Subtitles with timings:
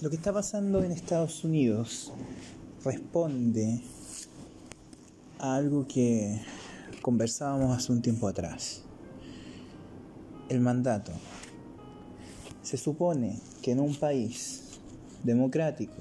[0.00, 2.10] Lo que está pasando en Estados Unidos
[2.82, 3.82] responde
[5.38, 6.40] a algo que
[7.02, 8.80] conversábamos hace un tiempo atrás.
[10.48, 11.12] El mandato.
[12.62, 14.78] Se supone que en un país
[15.22, 16.00] democrático,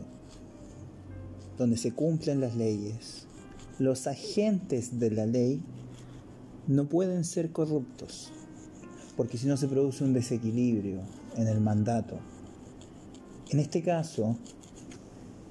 [1.57, 3.25] donde se cumplen las leyes,
[3.79, 5.61] los agentes de la ley
[6.67, 8.31] no pueden ser corruptos,
[9.17, 11.01] porque si no se produce un desequilibrio
[11.35, 12.17] en el mandato
[13.51, 14.37] en este caso,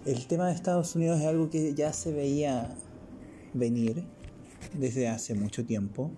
[0.06, 2.76] el tema de Estados Unidos es algo que ya se veía
[3.54, 4.04] venir
[4.78, 6.12] desde hace mucho tiempo.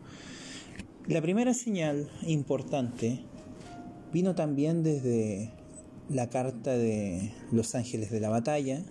[1.07, 3.21] La primera señal importante
[4.13, 5.53] vino también desde
[6.11, 8.83] la carta de los ángeles de la batalla,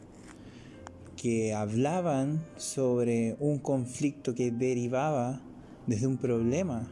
[1.16, 5.42] que hablaban sobre un conflicto que derivaba
[5.86, 6.88] desde un problema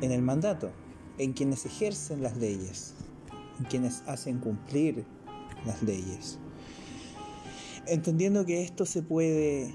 [0.00, 0.70] en el mandato,
[1.18, 2.94] en quienes ejercen las leyes
[3.64, 5.04] quienes hacen cumplir
[5.64, 6.38] las leyes.
[7.86, 9.74] Entendiendo que esto se puede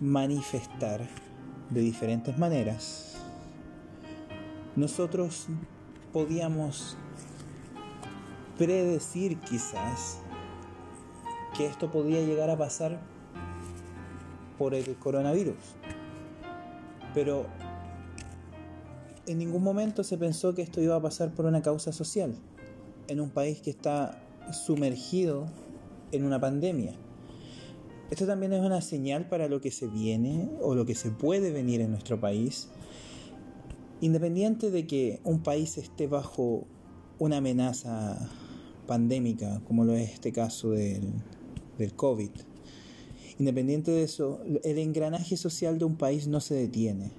[0.00, 1.06] manifestar
[1.70, 3.16] de diferentes maneras,
[4.76, 5.46] nosotros
[6.12, 6.96] podíamos
[8.58, 10.18] predecir quizás
[11.56, 13.00] que esto podía llegar a pasar
[14.58, 15.56] por el coronavirus.
[17.14, 17.46] Pero
[19.26, 22.34] en ningún momento se pensó que esto iba a pasar por una causa social
[23.10, 24.22] en un país que está
[24.52, 25.48] sumergido
[26.12, 26.94] en una pandemia.
[28.10, 31.50] Esto también es una señal para lo que se viene o lo que se puede
[31.50, 32.68] venir en nuestro país,
[34.00, 36.66] independiente de que un país esté bajo
[37.18, 38.30] una amenaza
[38.86, 41.12] pandémica, como lo es este caso del,
[41.78, 42.30] del COVID.
[43.40, 47.10] Independiente de eso, el engranaje social de un país no se detiene.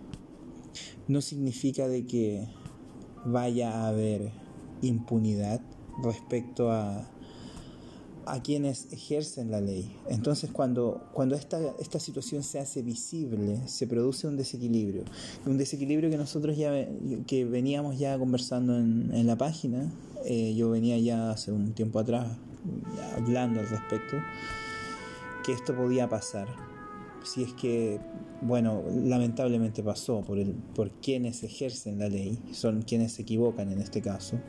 [1.09, 2.47] No significa de que
[3.25, 4.31] vaya a haber
[4.81, 5.61] impunidad
[6.03, 7.07] respecto a,
[8.45, 9.93] quienes ejercen la ley.
[10.07, 15.03] Entonces cuando, cuando esta, esta situación se hace visible, se produce un desequilibrio.
[15.45, 16.71] Un desequilibrio que nosotros ya
[17.27, 19.91] que veníamos ya conversando en, en la página,
[20.23, 22.37] eh, yo venía ya hace un tiempo atrás
[23.15, 24.17] hablando al respecto,
[25.43, 26.47] que esto podía pasar.
[27.23, 27.99] Si es que,
[28.41, 33.79] bueno, lamentablemente pasó por, el, por quienes ejercen la ley, son quienes se equivocan en
[33.79, 34.39] este caso.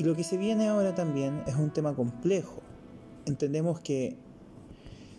[0.00, 2.62] Y lo que se viene ahora también es un tema complejo.
[3.26, 4.16] Entendemos que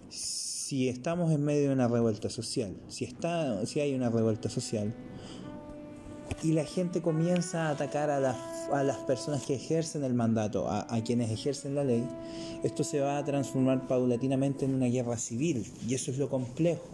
[0.09, 4.91] si estamos en medio de una revuelta social, si, está, si hay una revuelta social,
[6.41, 11.03] y la gente comienza a atacar a las, personas que ejercen el mandato, a, a,
[11.03, 12.03] quienes ejercen la ley,
[12.63, 16.89] esto se va a transformar paulatinamente en una guerra civil, y eso es lo complejo.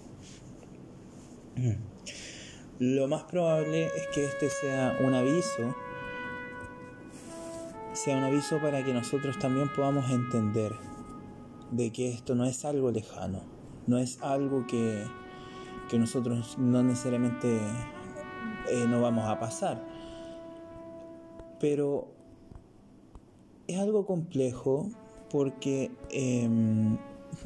[2.79, 5.73] Lo más probable es que este sea un aviso
[7.97, 10.75] sea un aviso para que nosotros también podamos entender
[11.71, 13.41] de que esto no es algo lejano,
[13.87, 15.03] no es algo que,
[15.89, 17.59] que nosotros no necesariamente
[18.69, 19.83] eh, no vamos a pasar,
[21.59, 22.07] pero
[23.67, 24.91] es algo complejo
[25.31, 26.47] porque eh,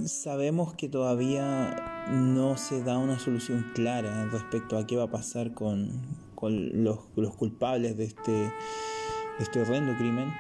[0.04, 5.54] sabemos que todavía no se da una solución clara respecto a qué va a pasar
[5.54, 6.02] con,
[6.36, 8.52] con los, los culpables de este
[9.40, 10.34] este horrendo crimen.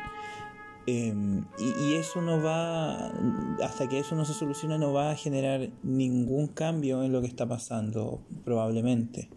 [0.87, 3.07] Em, y, eso no va,
[3.63, 7.27] hasta que eso no se solucione, no va a generar ningún cambio en lo que
[7.27, 9.29] está pasando, probablemente.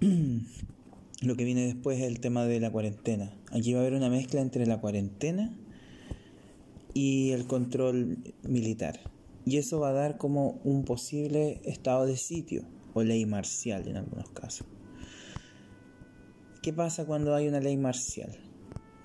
[1.22, 3.32] lo que viene después es el tema de la cuarentena.
[3.52, 5.56] Aquí va a haber una mezcla entre la cuarentena
[6.94, 9.00] y el control militar.
[9.44, 12.64] Y eso va a dar como un posible estado de sitio
[12.94, 14.66] o ley marcial en algunos casos.
[16.62, 18.36] ¿Qué pasa cuando hay una ley marcial?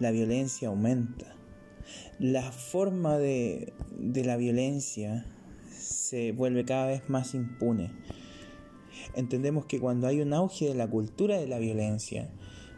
[0.01, 1.35] La violencia aumenta.
[2.19, 5.25] La forma de, de la violencia
[5.69, 7.91] se vuelve cada vez más impune.
[9.15, 12.29] Entendemos que cuando hay un auge de la cultura de la violencia,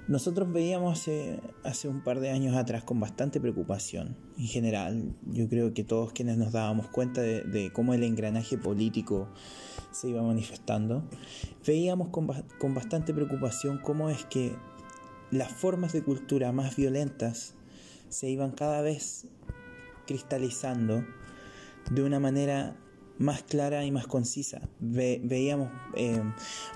[0.07, 4.17] nosotros veíamos hace, hace, un par de años atrás con bastante preocupación.
[4.37, 9.29] En general, yo creo que todos quienes nos dábamos cuenta de, cómo el engranaje político
[9.91, 11.07] se iba manifestando,
[11.65, 12.27] veíamos con,
[12.59, 14.53] con bastante preocupación cómo es que
[15.33, 17.55] las formas de cultura más violentas
[18.09, 19.25] se iban cada vez
[20.05, 21.03] cristalizando
[21.89, 22.75] de una manera
[23.17, 24.61] más clara y más concisa.
[24.79, 26.21] veíamos eh,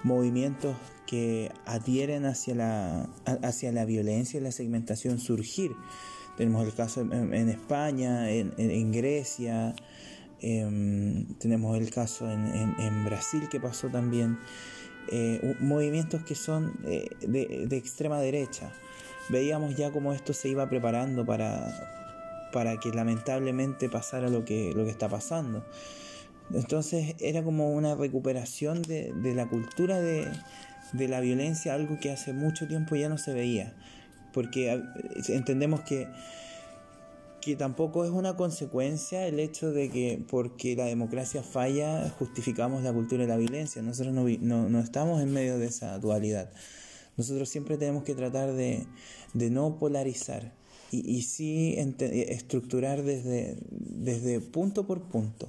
[0.03, 0.75] movimientos
[1.05, 3.09] que adhieren hacia la,
[3.43, 5.73] hacia la violencia y la segmentación surgir.
[6.35, 9.75] Tenemos el caso en, España, en, Grecia,
[10.39, 14.37] em, tenemos el caso en Brasil que pasó también.
[15.09, 18.71] Eh, movimientos que son eh, de, extrema derecha.
[19.29, 24.83] Veíamos ya cómo esto se iba preparando para, para que lamentablemente pasara lo que, lo
[24.83, 25.65] que está pasando.
[26.53, 30.27] Entonces era como una recuperación de, la cultura de,
[30.93, 33.73] de, la violencia, algo que hace mucho tiempo ya no se veía,
[34.33, 34.81] porque
[35.27, 36.07] entendemos que,
[37.47, 42.91] que tampoco es una consecuencia el hecho de que porque la democracia falla justificamos la
[42.91, 46.51] cultura de la violencia, nosotros no, no, no estamos en medio de esa dualidad.
[47.15, 48.85] Nosotros siempre tenemos que tratar de,
[49.33, 50.51] de no polarizar
[50.91, 55.47] y, y sí estructurar desde, desde punto por punto,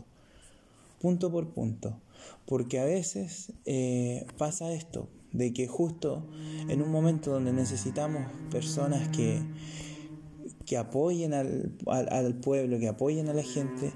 [1.01, 2.01] punto por punto,
[2.47, 6.25] porque a veces eh, pasa esto, de que justo
[6.69, 8.23] en un momento donde necesitamos
[8.53, 9.43] personas que,
[10.69, 13.93] que apoyen al, al pueblo, que apoyen a la gente,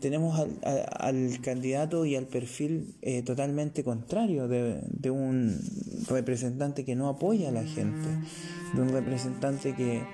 [0.00, 0.58] tenemos al,
[0.98, 5.58] al, candidato y al perfil eh, totalmente contrario de, de, un
[6.08, 8.08] representante que no apoya a la gente,
[8.72, 10.04] de un representante que,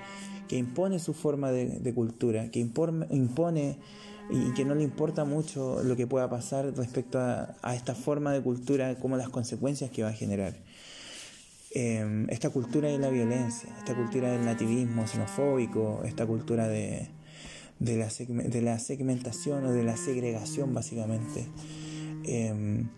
[0.49, 3.77] que impone su forma de, cultura, que impone, impone,
[4.29, 8.33] y que no le importa mucho lo que pueda pasar respecto a, a esta forma
[8.33, 10.53] de cultura, como las consecuencias que va a generar.
[11.75, 17.09] Eh, esta cultura de la violencia, esta cultura del nativismo xenofóbico, esta cultura de,
[17.79, 21.47] de la, de la segmentación o de la segregación básicamente.
[22.25, 22.89] Em,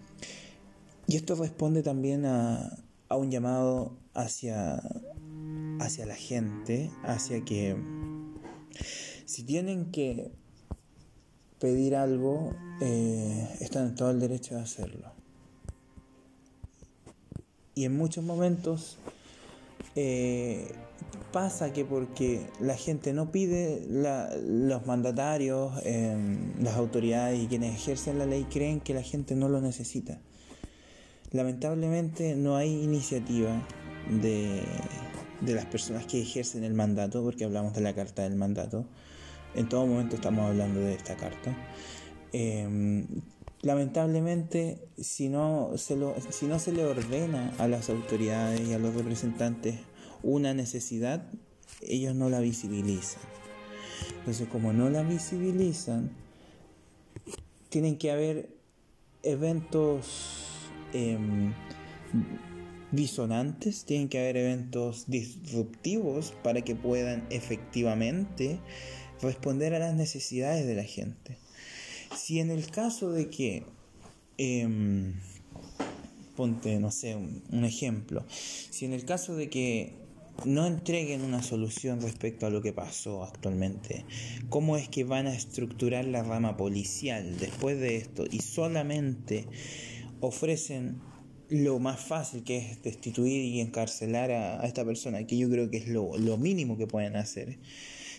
[1.08, 2.78] y esto responde también a,
[3.08, 4.82] a un llamado hacia,
[5.80, 7.76] hacia la gente, hacia que
[9.26, 10.32] si tienen que
[11.60, 15.15] pedir algo, eh, están en todo el derecho de hacerlo.
[17.76, 18.98] Y en muchos momentos
[19.96, 20.74] eh,
[21.32, 28.18] pasa que porque la gente no pide, los mandatarios, em, las autoridades y quienes ejercen
[28.18, 30.20] la ley creen que la gente no lo necesita.
[31.32, 33.62] Lamentablemente no hay iniciativa
[34.22, 34.64] de,
[35.42, 38.86] de las personas que ejercen el mandato, porque hablamos de la carta del mandato.
[39.54, 41.56] En todo momento estamos hablando de esta carta.
[42.32, 43.06] Em,
[43.66, 49.80] lamentablemente, si no, se le ordena a las autoridades y a los representantes
[50.22, 51.28] una necesidad,
[51.82, 53.24] ellos no la visibilizan.
[54.20, 56.12] Entonces, como no la visibilizan,
[57.70, 58.50] tienen que haber
[59.24, 60.46] eventos
[60.94, 61.52] em,
[62.92, 68.60] disonantes, tienen que haber eventos disruptivos para que puedan efectivamente
[69.24, 71.45] responder a las necesidades de la gente.
[72.16, 73.64] Si en el caso de que,
[74.38, 75.14] em,
[76.36, 80.06] ponte, no sé, un ejemplo, si en el caso de que
[80.44, 84.06] no entreguen una solución respecto a lo que pasó actualmente.
[84.50, 88.26] ¿Cómo es que van a estructurar la rama policial después de esto?
[88.30, 89.48] Y solamente
[90.20, 91.00] ofrecen
[91.48, 95.78] lo más fácil que es destituir y encarcelar a, esta persona, que yo creo que
[95.78, 97.58] es lo, mínimo que pueden hacer.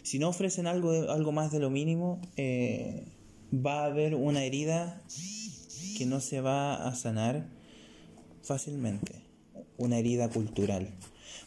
[0.03, 3.05] Si no ofrecen algo, algo más de lo mínimo, eh,
[3.53, 5.03] va a haber una herida
[5.97, 7.49] que no se va a sanar
[8.43, 9.23] fácilmente,
[9.79, 10.93] una herida cultural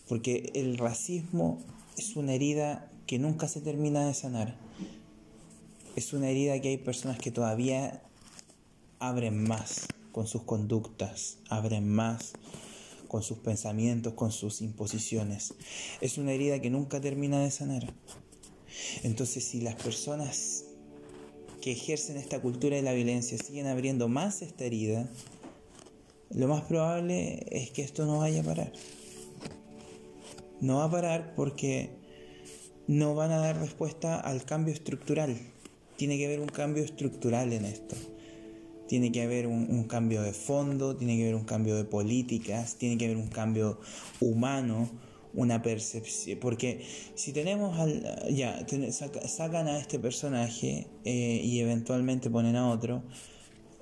[0.09, 1.61] porque el racismo
[1.95, 4.57] es una herida que nunca se termina de sanar.
[5.95, 8.01] Es una herida que hay personas que todavía
[8.97, 12.33] abren más con sus conductas, abren más
[13.07, 15.53] con sus pensamientos, con sus imposiciones.
[16.01, 17.93] Es una herida que nunca termina de sanar.
[19.03, 20.65] Entonces, si las personas
[21.61, 25.09] que ejercen esta cultura de la violencia siguen abriendo más esta herida,
[26.31, 28.71] lo más probable es que esto no vaya a parar
[30.61, 31.89] no va a parar porque
[32.87, 35.37] no van a dar respuesta al cambio estructural.
[35.95, 37.95] Tiene que haber un cambio estructural en esto.
[38.87, 42.97] Tiene que haber un, cambio de fondo, tiene que haber un cambio de políticas, tiene
[42.97, 43.79] que haber un cambio
[44.19, 44.89] humano,
[45.33, 46.39] una percepción.
[46.39, 48.33] Porque si tenemos al.
[48.33, 48.65] Ya,
[49.27, 53.03] sacan a este personaje eh, y eventualmente ponen a otro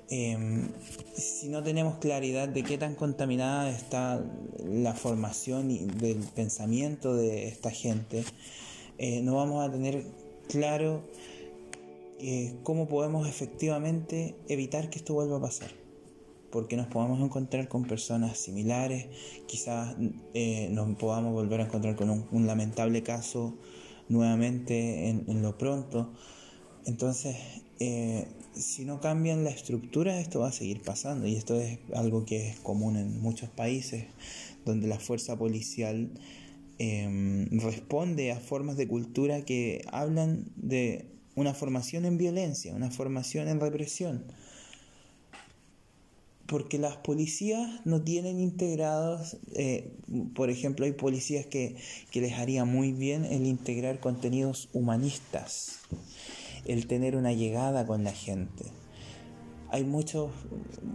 [0.10, 0.70] Em,
[1.16, 4.24] si no tenemos claridad de qué tan contaminada está
[4.64, 8.24] la formación y del pensamiento de esta gente,
[9.00, 10.06] eh, no vamos a tener
[10.48, 11.04] claro
[12.20, 15.87] eh, cómo podemos efectivamente evitar que esto vuelva a pasar.
[16.52, 19.08] Porque nos podamos encontrar con personas similares,
[19.48, 19.96] quizás
[20.34, 23.58] eh, nos podamos volver a encontrar con un, lamentable caso
[24.08, 26.14] nuevamente en, lo pronto.
[26.86, 27.36] Entonces,
[27.80, 31.28] eh, si no cambian la estructura, esto va a seguir pasando.
[31.28, 34.06] Y esto es algo que es común en muchos países
[34.66, 36.12] donde la fuerza policial
[36.80, 43.48] em, responde a formas de cultura que hablan de una formación en violencia, una formación
[43.48, 44.26] en represión.
[46.48, 49.92] Porque las policías no tienen integrados, eh,
[50.34, 51.76] por ejemplo, hay policías que,
[52.10, 55.80] que les haría muy bien el integrar contenidos humanistas,
[56.66, 58.66] el tener una llegada con la gente.
[59.70, 60.32] Hay muchos,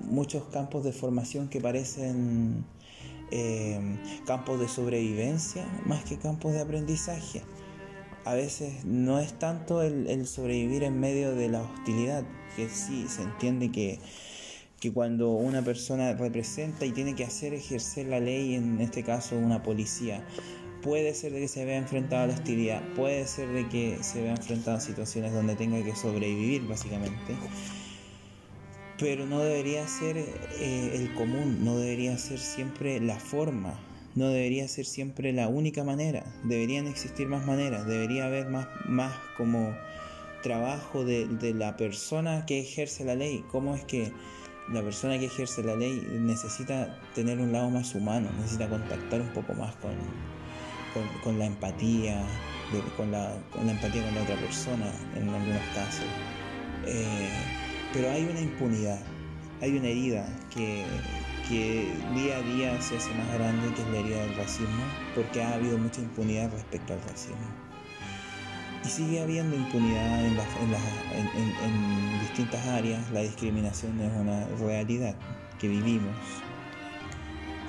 [0.08, 2.64] muchos campos de formación que parecen
[3.30, 7.42] eh, campos de sobrevivencia más que campos de aprendizaje.
[8.24, 12.24] A veces no es tanto el sobrevivir en medio de la hostilidad,
[12.56, 13.98] que sí se entiende que
[14.82, 19.38] que cuando una persona representa y tiene que hacer ejercer la ley, en este caso
[19.38, 20.26] una policía,
[20.82, 24.22] puede ser de que se vea enfrentado a la hostilidad, puede ser de que se
[24.22, 27.36] vea enfrentado a situaciones donde tenga que sobrevivir básicamente,
[28.98, 33.78] pero no debería ser eh, el común, no debería ser siempre la forma,
[34.16, 39.14] no debería ser siempre la única manera, deberían existir más maneras, debería haber más, más
[39.36, 39.76] como
[40.42, 44.10] trabajo de, de la persona que ejerce la ley, cómo es que
[44.72, 49.28] la persona que ejerce la ley necesita tener un lado más humano, necesita contactar un
[49.28, 49.92] poco más con,
[51.22, 52.24] con, la empatía,
[52.96, 56.06] con, la, empatía con la otra persona en algunos casos.
[56.86, 57.28] Eh,
[57.92, 59.00] pero hay una impunidad,
[59.60, 60.84] hay una herida que,
[61.48, 65.42] que día a día se hace más grande, que es la herida del racismo, porque
[65.42, 67.61] ha habido mucha impunidad respecto al racismo.
[68.84, 73.10] Y sigue habiendo impunidad en, en, distintas áreas.
[73.10, 75.14] La discriminación es una realidad
[75.58, 76.16] que vivimos.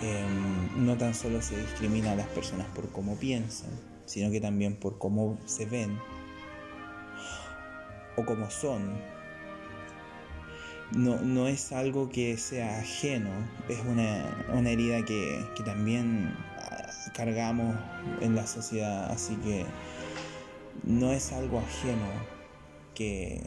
[0.01, 3.69] Em, no tan solo se discrimina a las personas por cómo piensan,
[4.05, 5.97] sino que también por cómo se ven
[8.17, 8.97] o cómo son.
[10.91, 13.31] No, no es algo que sea ajeno,
[13.69, 17.75] es una, una herida que, que también ah, cargamos
[18.21, 19.65] en la sociedad, así que
[20.83, 22.07] no es algo ajeno
[22.95, 23.41] que,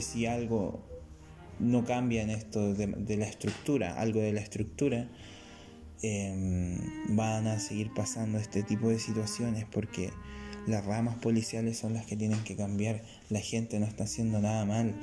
[0.00, 0.84] si algo
[1.58, 5.08] no cambia en esto de, la estructura, algo de la estructura,
[6.02, 6.78] em,
[7.16, 10.10] van a seguir pasando este tipo de situaciones porque
[10.66, 13.02] las ramas policiales son las que tienen que cambiar.
[13.30, 14.94] La gente no está haciendo nada mal.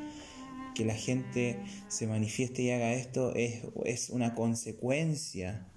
[0.76, 5.68] Que la gente se manifieste y haga esto es, es una consecuencia.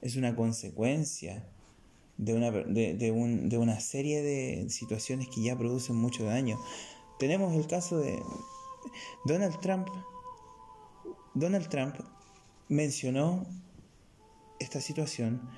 [0.00, 1.44] Es una consecuencia
[2.18, 6.58] de una, de, un, de una serie de situaciones que ya producen mucho daño.
[7.18, 8.20] Tenemos el caso de
[9.24, 9.88] Donald Trump.
[11.34, 11.94] Donald Trump
[12.68, 13.46] mencionó
[14.58, 15.48] esta situación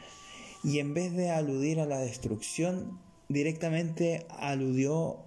[0.62, 5.24] y en vez de aludir a la destrucción, directamente aludió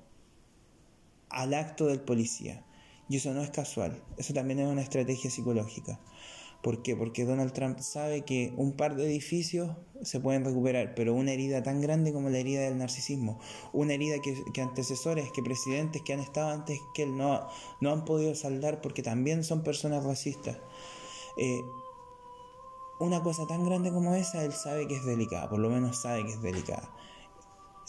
[1.29, 2.63] al acto del policía.
[3.09, 5.99] Y eso no es casual, eso también es una estrategia psicológica.
[6.63, 6.95] ¿Por qué?
[6.95, 11.61] Porque Donald Trump sabe que un par de edificios se pueden recuperar, pero una herida
[11.61, 13.37] tan grande como la herida del narcisismo,
[13.73, 17.45] una herida que, antecesores, que presidentes que han estado antes que él no,
[17.81, 20.57] no han podido saldar porque también son personas racistas.
[21.37, 21.61] Eh,
[23.01, 26.23] una cosa tan grande como esa, él sabe que es delicada, por lo menos sabe
[26.23, 26.89] que es delicada.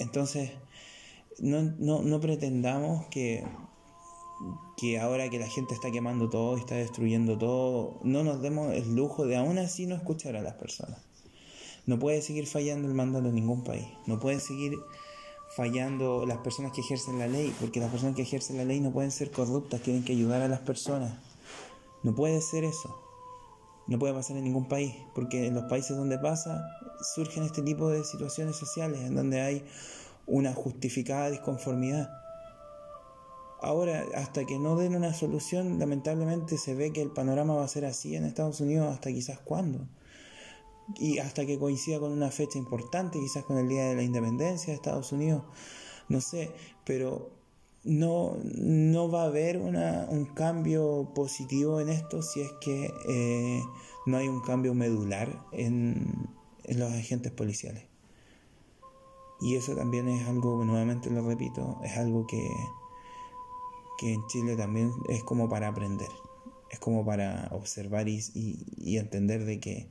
[0.01, 0.51] Entonces,
[1.39, 3.45] no, no, no pretendamos que
[4.77, 8.73] que ahora que la gente está quemando todo y está destruyendo todo, no nos demos
[8.73, 10.99] el lujo de aún así no escuchar a las personas.
[11.87, 13.87] No puede seguir fallando el mandato en ningún país.
[14.07, 14.75] No puede seguir
[15.55, 18.91] fallando las personas que ejercen la ley, porque las personas que ejercen la ley no
[18.91, 21.15] pueden ser corruptas, tienen que ayudar a las personas.
[22.03, 22.99] No puede ser eso.
[23.87, 26.65] No puede pasar en ningún país, porque en los países donde pasa
[27.15, 29.65] surgen este tipo de situaciones sociales, en donde hay
[30.27, 32.11] una justificada disconformidad.
[33.65, 37.69] Ahora, hasta que no den una solución, lamentablemente se ve que el panorama va a
[37.69, 39.89] ser así en Estados Unidos hasta quizás cuándo.
[40.97, 44.67] Y hasta que coincida con una fecha importante, quizás con el Día de la Independencia
[44.67, 45.45] de Estados Unidos,
[46.11, 46.51] no sé,
[46.85, 47.31] pero
[47.85, 53.63] no, no va a haber una, un cambio positivo en esto si es que eh,
[54.05, 56.29] no hay un cambio medular en,
[56.65, 57.85] en los agentes policiales.
[59.41, 62.47] Y eso también es algo, nuevamente lo repito, es algo que
[63.99, 66.09] que en Chile también es como para aprender,
[66.71, 69.89] es como para observar y, y, entender de que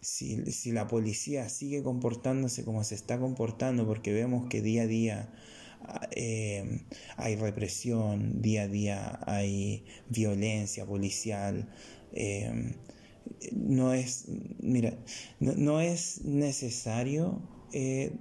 [0.00, 4.86] si, si, la policía sigue comportándose como se está comportando, porque vemos que día a
[4.86, 5.32] día
[6.12, 6.82] eh,
[7.16, 11.68] hay represión, día a día hay violencia policial,
[12.12, 12.74] eh,
[13.52, 14.26] no es,
[14.60, 14.98] mira,
[15.38, 17.40] no, no es necesario
[17.72, 18.12] eh,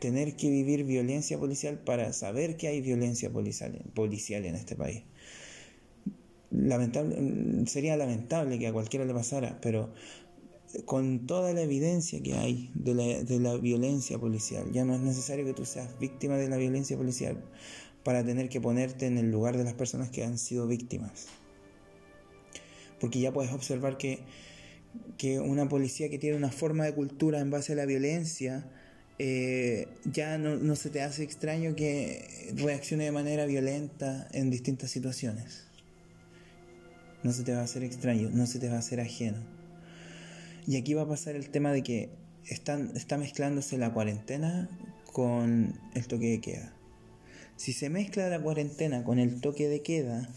[0.00, 5.02] tener que vivir violencia policial para saber que hay violencia policial, policial en este país.
[6.50, 9.92] Lamentable, sería lamentable que a cualquiera le pasara, pero
[10.84, 15.00] con toda la evidencia que hay de la, de la violencia policial, ya no es
[15.00, 17.42] necesario que tú seas víctima de la violencia policial
[18.04, 21.26] para tener que ponerte en el lugar de las personas que han sido víctimas.
[23.00, 24.20] porque ya puedes observar que,
[25.16, 28.70] que una policía que tiene una forma de cultura en base a la violencia,
[29.20, 35.64] eh, ya no, se te hace extraño que reaccione de manera violenta en distintas situaciones.
[37.24, 39.38] No se te va a hacer extraño, no se te va a hacer ajeno.
[40.68, 42.10] Y aquí va a pasar el tema de que
[42.46, 44.68] están, está mezclándose la cuarentena
[45.12, 46.72] con el toque de queda.
[47.56, 50.28] Si se mezcla la cuarentena con el toque de queda,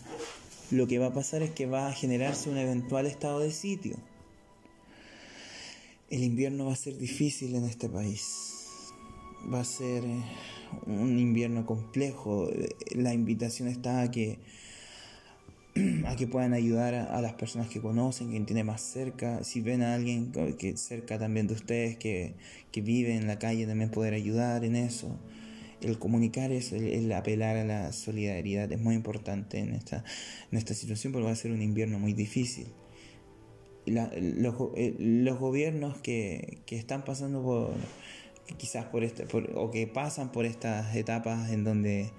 [0.72, 3.96] lo que va a pasar es que va a generarse un eventual estado de sitio.
[6.10, 8.51] El invierno va a ser difícil en este país
[9.52, 10.24] va a ser eh,
[10.86, 12.50] un invierno complejo.
[12.96, 14.40] La invitación está a que
[16.18, 19.44] que puedan ayudar a, las personas que conocen, quien tiene más cerca.
[19.44, 22.34] Si ven a alguien que cerca también de ustedes que,
[22.72, 25.18] que vive en la calle, también poder ayudar en eso.
[25.82, 30.04] El comunicar eso, el, apelar a la solidaridad es muy importante en esta,
[30.52, 32.68] en esta situación porque va a ser un invierno muy difícil.
[33.86, 34.10] los,
[34.76, 37.74] eh, los, gobiernos que, que están pasando por,
[38.58, 42.12] quizás por este, o que pasan por estas etapas en donde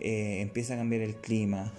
[0.00, 1.72] eh, empieza a cambiar el clima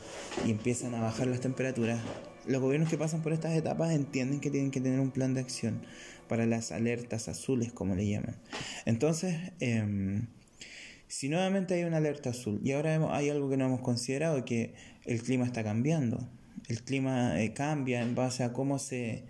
[0.45, 1.99] y empiezan a bajar las temperaturas,
[2.47, 5.41] los gobiernos que pasan por estas etapas entienden que tienen que tener un plan de
[5.41, 5.81] acción
[6.27, 8.35] para las alertas azules, como le llaman.
[8.85, 10.27] Entonces, em,
[11.07, 14.73] si nuevamente hay una alerta azul y ahora hay algo que no hemos considerado, que
[15.05, 16.27] el clima está cambiando,
[16.67, 19.25] el clima eh, cambia en base a cómo se,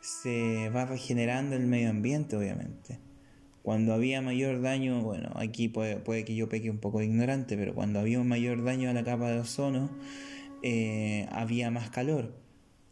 [0.00, 3.03] se va regenerando el medio ambiente, obviamente.
[3.64, 7.56] Cuando había mayor daño, bueno, aquí puede, puede que yo peque un poco de ignorante,
[7.56, 9.88] pero cuando había un mayor daño a la capa de ozono,
[10.62, 12.34] eh, había más calor.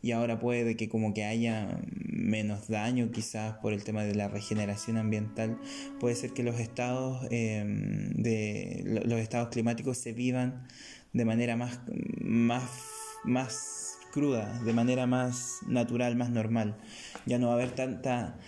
[0.01, 4.29] Y ahora puede que como que haya menos daño quizás por el tema de la
[4.29, 5.59] regeneración ambiental.
[6.01, 10.67] Puede ser que los estados, em, de, los estados climáticos se vivan
[11.13, 11.81] de manera más,
[12.19, 12.71] más,
[13.25, 16.79] más cruda, de manera más natural, más normal.
[17.27, 18.39] Ya no va a haber tanta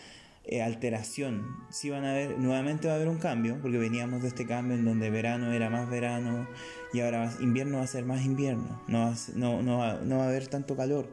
[0.47, 1.57] eh, alteración.
[1.71, 4.77] si van a haber, nuevamente va a haber un cambio, porque veníamos de este cambio
[4.77, 6.47] en donde verano era más verano
[6.93, 10.29] y ahora invierno va a ser más invierno, no va, no, va, no va a
[10.29, 11.11] haber tanto calor.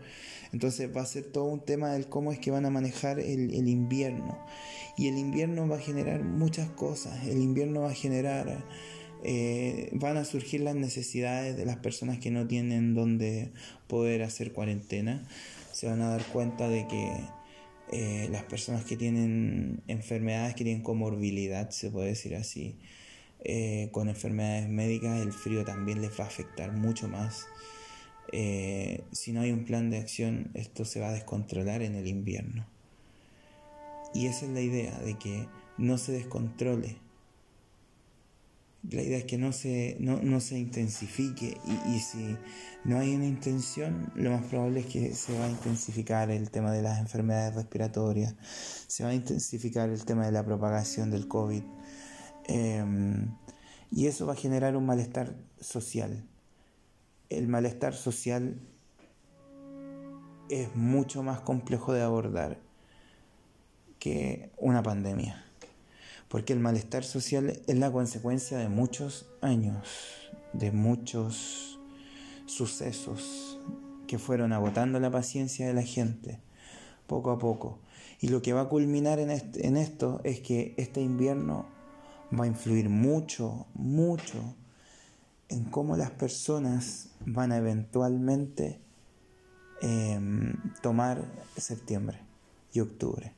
[0.52, 3.54] Entonces va a ser todo un tema del cómo es que van a manejar el,
[3.54, 4.38] el invierno.
[4.98, 8.66] Y el invierno va a generar muchas cosas, el invierno va a generar...
[9.24, 13.52] Eh, van a surgir las necesidades de las personas que no tienen donde
[13.88, 15.28] poder hacer cuarentena.
[15.72, 17.12] Se van a dar cuenta de que
[17.92, 22.78] eh, las personas que tienen enfermedades, que tienen comorbilidad, se puede decir así,
[23.44, 27.48] eh, con enfermedades médicas, el frío también les va a afectar mucho más.
[28.32, 32.08] Eh, si no hay un plan de acción, esto se va a descontrolar en el
[32.08, 32.66] invierno.
[34.14, 36.98] Y esa es la idea, de que no se descontrole
[38.90, 42.36] la idea es que no se, no, se intensifique y, si
[42.84, 46.72] no hay una intención, lo más probable es que se va a intensificar el tema
[46.72, 48.36] de las enfermedades respiratorias,
[48.88, 51.62] se va a intensificar el tema de la propagación del COVID
[52.48, 53.36] em,
[53.92, 56.28] y eso va a generar un malestar social.
[57.30, 58.60] El malestar social
[60.50, 62.60] es mucho más complejo de abordar
[64.00, 65.51] que una pandemia
[66.32, 69.86] porque el malestar social es la consecuencia de muchos años,
[70.54, 71.78] de muchos
[72.46, 73.60] sucesos
[74.08, 76.40] que fueron agotando la paciencia de la gente
[77.06, 77.80] poco a poco.
[78.22, 81.66] Y lo que va a culminar en, esto es que este invierno
[82.34, 84.56] va a influir mucho, mucho
[85.50, 88.80] en cómo las personas van a eventualmente
[89.82, 91.26] em, tomar
[91.58, 92.22] septiembre
[92.72, 93.34] y octubre.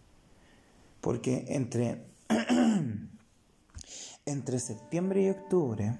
[1.01, 2.12] Porque entre
[4.25, 5.97] entre septiembre y octubre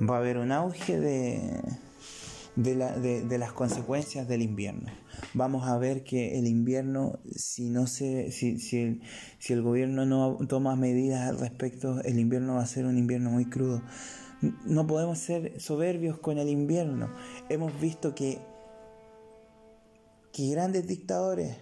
[0.00, 1.62] va a haber un auge de,
[2.56, 4.90] de, las consecuencias del invierno.
[5.34, 9.02] Vamos a ver que el invierno, si, no se, el,
[9.38, 13.30] si el gobierno no toma medidas al respecto, el invierno va a ser un invierno
[13.30, 13.82] muy crudo.
[14.64, 17.10] No podemos ser soberbios con el invierno.
[17.48, 18.38] Hemos visto que,
[20.32, 21.56] que grandes dictadores,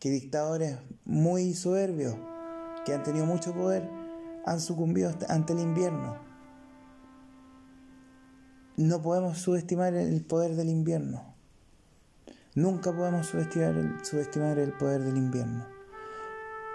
[0.00, 2.16] que dictadores muy soberbios,
[2.86, 3.90] que han tenido mucho poder
[4.46, 6.16] han sucumbido ante el invierno.
[8.76, 11.34] No podemos subestimar el poder del invierno.
[12.54, 15.66] Nunca podemos subestimar el, poder del invierno.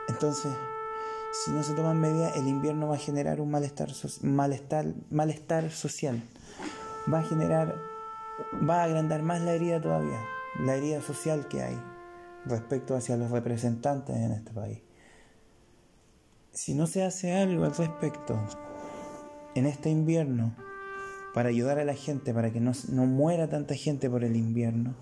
[0.09, 0.51] Entonces,
[1.31, 3.89] si no se toman medidas, el invierno va a generar un malestar,
[4.21, 6.21] malestar, malestar social.
[7.11, 7.77] Va a generar,
[8.67, 10.19] va a agrandar más la herida todavía,
[10.59, 11.81] la herida social que hay
[12.45, 14.90] respecto hacia los representantes en este país
[16.53, 18.39] si no se hace algo al respecto
[19.55, 20.55] en este invierno
[21.33, 22.73] para ayudar a la gente, para que no,
[23.05, 24.95] muera tanta gente por el invierno,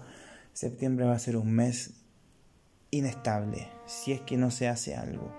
[0.54, 1.92] septiembre va a ser un mes
[2.92, 5.32] inestable si es que no se hace algo.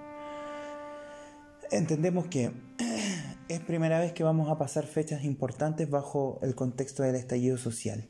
[1.71, 2.51] Entendemos que
[3.49, 8.09] es primera vez que vamos a pasar fechas importantes bajo el contexto del estallido social.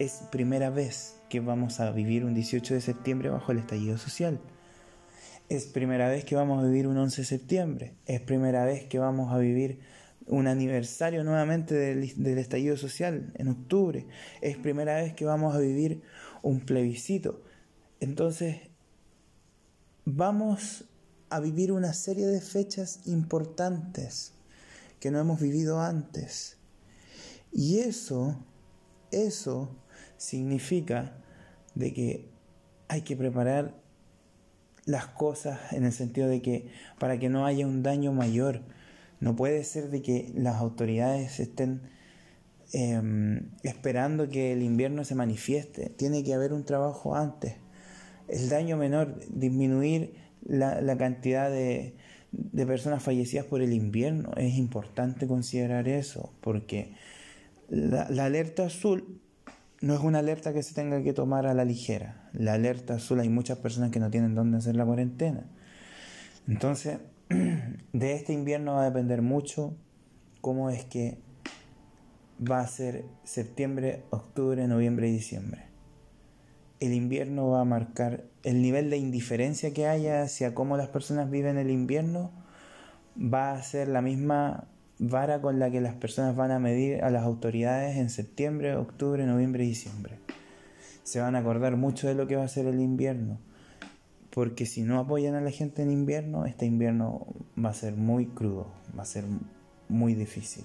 [0.00, 4.40] Es primera vez que vamos a vivir un 18 de septiembre bajo el estallido social.
[5.50, 7.94] Es primera vez que vamos a vivir un 11 de septiembre.
[8.06, 9.80] Es primera vez que vamos a vivir
[10.26, 14.06] un aniversario nuevamente del, estallido social en octubre.
[14.42, 16.02] Es primera vez que vamos a vivir
[16.42, 17.42] un plebiscito.
[17.98, 18.58] Entonces,
[20.04, 20.84] vamos
[21.30, 24.34] a vivir una serie de fechas importantes
[25.00, 26.58] que no hemos vivido antes.
[27.50, 28.38] Y eso,
[29.10, 29.76] eso
[30.16, 31.12] significa
[31.74, 32.30] de que
[32.86, 33.80] hay que preparar
[34.86, 38.62] las cosas en el sentido de que para que no haya un daño mayor.
[39.20, 41.82] No puede ser de que las autoridades estén
[42.72, 45.90] em, esperando que el invierno se manifieste.
[45.90, 47.56] Tiene que haber un trabajo antes.
[48.28, 51.96] El daño menor, disminuir la, la cantidad de,
[52.32, 54.32] de personas fallecidas por el invierno.
[54.36, 56.94] Es importante considerar eso, porque
[57.68, 59.20] la, alerta azul
[59.80, 62.28] no es una alerta que se tenga que tomar a la ligera.
[62.32, 65.44] La alerta azul hay muchas personas que no tienen dónde hacer la cuarentena.
[66.46, 69.74] Entonces, de este invierno va a depender mucho
[70.40, 71.18] cómo es que
[72.40, 75.66] va a ser septiembre, octubre, noviembre y diciembre.
[76.78, 81.30] El invierno va a marcar el nivel de indiferencia que haya hacia cómo las personas
[81.30, 82.32] viven el invierno
[83.16, 84.66] va a ser la misma
[85.00, 89.24] vara con la que las personas van a medir a las autoridades en septiembre, octubre,
[89.24, 90.18] noviembre y diciembre.
[91.02, 93.38] Se van a acordar mucho de lo que va a ser el invierno,
[94.28, 97.26] porque si no apoyan a la gente en invierno, este invierno
[97.62, 99.24] va a ser muy crudo, va a ser
[99.88, 100.64] muy difícil.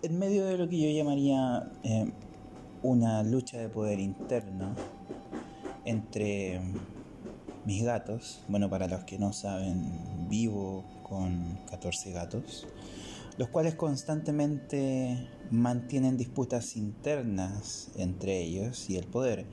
[0.00, 2.08] en medio de lo que yo llamaría eh,
[2.82, 4.72] una lucha de poder interna
[5.84, 6.60] entre
[7.64, 12.66] mis gatos, bueno, para los que no saben, vivo con 14 gatos,
[13.36, 19.46] los cuales constantemente mantienen disputas internas entre ellos y el poder,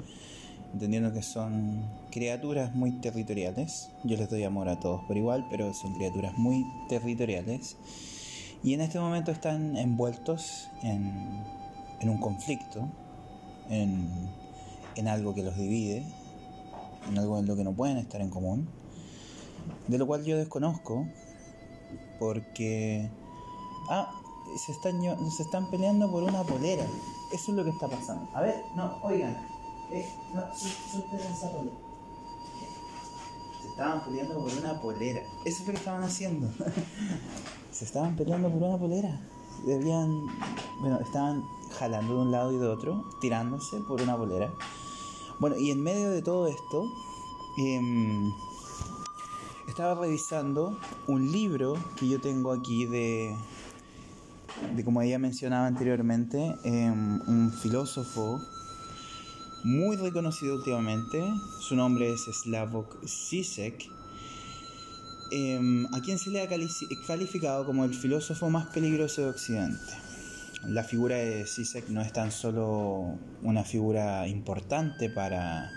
[0.73, 3.89] entendiendo que son criaturas muy territoriales.
[4.03, 7.77] Yo les doy amor a todos por igual, pero son criaturas muy territoriales
[8.65, 12.89] y en este momento están envueltos en, un conflicto,
[13.69, 14.09] en,
[14.95, 16.05] en algo que los divide,
[17.09, 18.67] en algo en lo que no pueden estar en común,
[19.87, 21.07] de lo cual yo desconozco,
[22.19, 23.09] porque...
[23.89, 24.11] Ah,
[24.57, 26.85] se están, se están peleando por una polera.
[27.31, 28.29] Eso es lo que está pasando.
[28.33, 29.35] A ver, no, oigan.
[29.91, 31.75] Eh, no, esa polera.
[33.61, 35.21] Se estaban peleando por una polera.
[35.43, 36.47] Eso es lo que estaban haciendo.
[37.71, 39.19] se estaban peleando por una polera.
[39.65, 40.27] Debían,
[40.79, 41.43] bueno, estaban
[41.77, 44.53] jalando de un lado y de otro, tirándose por una polera.
[45.39, 46.85] Bueno, y en medio de todo esto,
[47.57, 48.31] em,
[49.67, 53.35] estaba revisando un libro que yo tengo aquí de,
[54.75, 58.41] de como ella mencionaba anteriormente, em, un filósofo
[59.63, 61.23] muy reconocido últimamente.
[61.59, 63.89] Su nombre es Slavoj Zizek
[65.31, 69.93] Em, a quien se le ha calificado como el filósofo más peligroso de Occidente.
[70.67, 75.71] La figura de Zizek no es tan solo una figura importante para,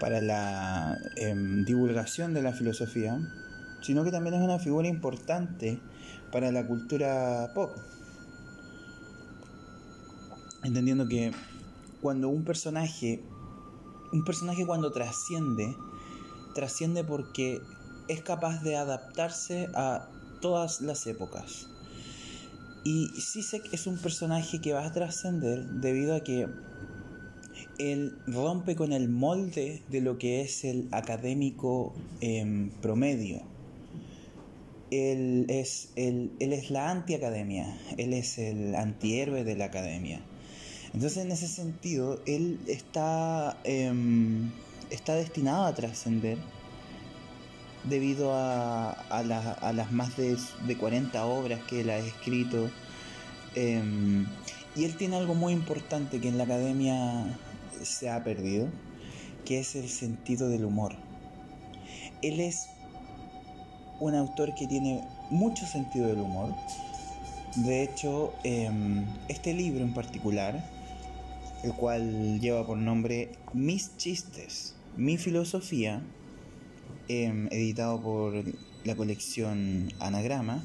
[0.00, 3.18] para la em, divulgación de la filosofía,
[3.82, 5.78] sino que también es una figura importante
[6.32, 7.70] para la cultura pop.
[10.62, 11.32] Entendiendo que
[12.00, 13.22] cuando un personaje,
[14.12, 15.76] un personaje cuando trasciende,
[16.54, 17.60] trasciende porque
[18.08, 20.08] es capaz de adaptarse a
[20.40, 21.69] todas las épocas.
[22.84, 26.48] Y Sisek es un personaje que va a trascender debido a que
[27.78, 33.42] él rompe con el molde de lo que es el académico en promedio.
[34.90, 40.20] Él es, él es la antiacademia, él es el antihéroe de la academia.
[40.92, 44.50] Entonces en ese sentido, él está, em,
[44.90, 46.38] está destinado a trascender
[47.84, 52.70] debido a, las más de, de, 40 obras que él ha escrito.
[53.54, 54.26] Em,
[54.76, 57.36] y él tiene algo muy importante que en la academia
[57.82, 58.68] se ha perdido,
[59.44, 60.94] que es el sentido del humor.
[62.22, 62.68] Él es
[63.98, 66.54] un autor que tiene mucho sentido del humor.
[67.56, 70.64] De hecho, em, este libro en particular,
[71.62, 76.02] el cual lleva por nombre Mis chistes, mi filosofía,
[77.12, 78.32] Em, editado por
[78.84, 80.62] la colección Anagrama,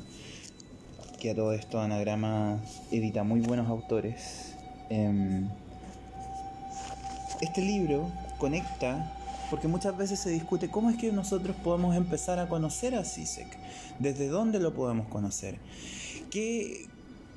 [1.20, 2.60] que a todo esto Anagrama
[2.92, 4.54] edita muy buenos autores.
[4.92, 5.50] Em,
[7.42, 9.12] este libro conecta,
[9.50, 13.58] porque muchas veces se discute cómo es que nosotros podemos empezar a conocer a Sisek,
[13.98, 15.58] desde dónde lo podemos conocer.
[16.30, 16.86] ¿Qué,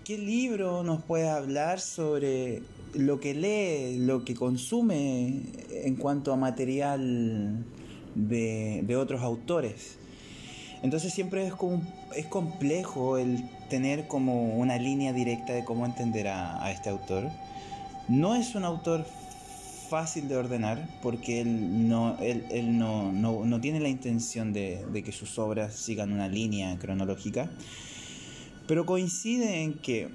[0.04, 2.60] qué libro nos puede hablar sobre
[2.92, 7.64] lo que lee, lo que consume en cuanto a material
[8.26, 9.98] de, otros autores?
[10.82, 11.54] Entonces siempre es
[12.16, 17.30] es complejo el tener como una línea directa de cómo entender a, este autor.
[18.08, 19.06] No es un autor
[19.88, 25.12] fácil de ordenar porque él no, él, no, no, tiene la intención de, de, que
[25.12, 27.50] sus obras sigan una línea cronológica,
[28.66, 30.08] pero coincide en que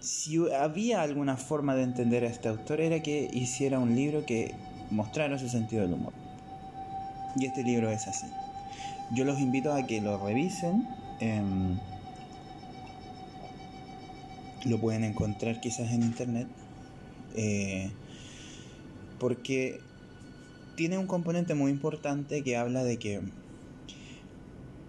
[0.00, 4.54] si había alguna forma de entender a este autor era que hiciera un libro que
[4.90, 6.21] mostrara su sentido del humor.
[7.36, 8.26] Y este libro es así
[9.12, 10.88] yo los invito a que lo revisen.
[11.20, 11.78] Em,
[14.64, 16.48] lo pueden encontrar quizás en internet.
[17.34, 17.90] Eh,
[19.18, 19.80] porque
[20.76, 23.20] tiene un componente muy importante que habla de que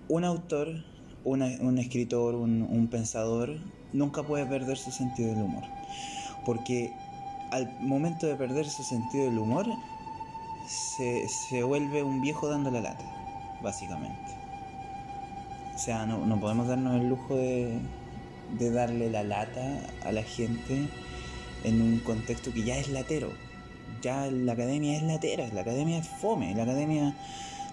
[0.07, 0.83] un autor,
[1.23, 3.57] un escritor, un, pensador,
[3.93, 5.63] nunca puede perder su sentido del humor.
[6.45, 6.91] Porque
[7.51, 9.67] al momento de perder su sentido del humor,
[10.67, 13.23] se, se vuelve un viejo dando la lata
[13.63, 14.31] básicamente.
[15.73, 17.79] O sea, no, podemos darnos el lujo de,
[18.59, 20.87] de darle la lata a la gente
[21.63, 23.31] en un contexto que ya es latero.
[24.01, 27.15] Ya la academia es latera, la academia es fome, la academia...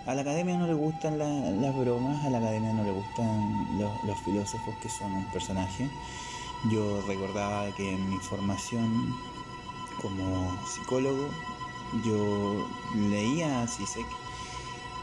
[0.07, 4.19] A la academia no le gustan las bromas, a la academia no le gustan los
[4.25, 5.91] filósofos que son un personaje.
[6.73, 9.15] Yo recordaba que en mi formación
[10.01, 11.29] como psicólogo
[12.05, 12.69] yo
[13.11, 14.07] leía a Sisek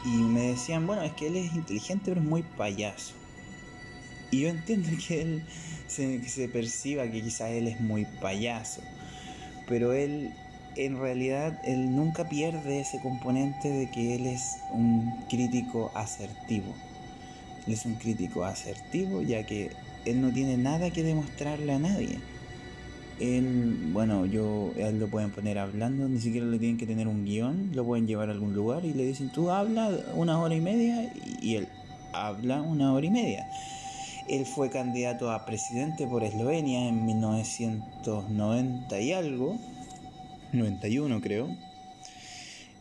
[0.04, 3.14] y me decían, bueno, es que él es inteligente pero es muy payaso.
[4.30, 5.42] Y yo entiendo que él
[5.86, 8.82] se, perciba que quizás él es muy payaso,
[9.66, 10.32] pero él
[10.76, 16.74] en realidad él nunca pierde ese componente de que él es un crítico asertivo.
[17.66, 19.70] Él es un crítico asertivo ya que
[20.04, 22.18] él no tiene nada que demostrarle a nadie
[23.20, 27.24] él, bueno, yo, él lo pueden poner hablando, ni siquiera le tienen que tener un
[27.24, 30.60] guion, lo pueden llevar a algún lugar y le dicen, tú habla una hora y
[30.60, 31.68] media y él
[32.12, 33.46] habla una hora y media.
[34.28, 39.56] Él fue candidato a presidente por Eslovenia en 1990 y algo,
[40.52, 41.67] 91 creo.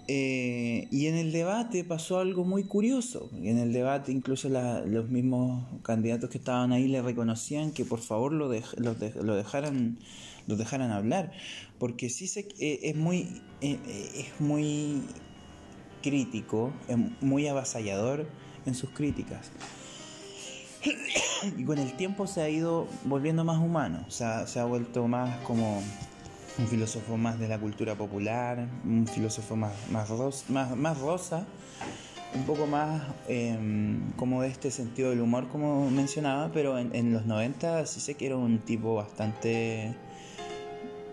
[0.10, 3.30] Eh, y en el debate pasó algo muy curioso.
[3.42, 8.32] En el debate incluso los mismos candidatos que estaban ahí le reconocían que por favor
[8.32, 9.98] lo, lo dejaran
[10.48, 11.32] los dejaran hablar,
[11.78, 15.04] porque sí se, eh, es, muy, eh, eh, es muy
[16.02, 18.28] crítico, es muy avasallador
[18.66, 19.52] en sus críticas.
[21.56, 25.84] Y con el tiempo se ha ido volviendo más humano, se ha vuelto más como
[26.58, 30.10] un filósofo más de la cultura popular, un filósofo más, más,
[30.76, 31.46] más, rosa,
[32.34, 37.14] un poco más em, como de este sentido del humor como mencionaba, pero en, en
[37.14, 39.96] los 90 sí sé que era un tipo bastante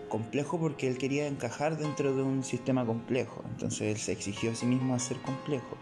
[0.09, 3.43] complejo porque él quería encajar dentro de un sistema complejo.
[3.51, 5.77] Entonces él se exigió a sí mismo a ser complejo.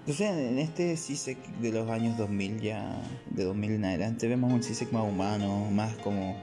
[0.00, 4.62] Entonces en este CISEC de los años 2000 ya, de 2000 en adelante, vemos un
[4.62, 6.36] CISEC más humano, más como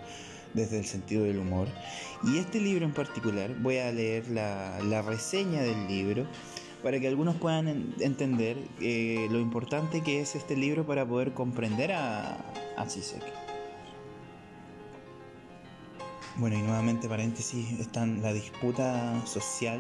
[0.58, 1.70] desde el sentido del humor.
[2.24, 6.26] Y este libro en particular, voy a leer la, la reseña del libro
[6.84, 11.92] para que algunos puedan entender eh, lo importante que es este libro para poder comprender
[11.92, 12.34] a,
[12.78, 12.86] a
[16.38, 19.80] bueno, y nuevamente paréntesis, están la disputa social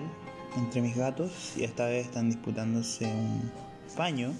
[0.58, 3.52] entre mis gatos y esta vez están disputándose un
[3.96, 4.34] paño.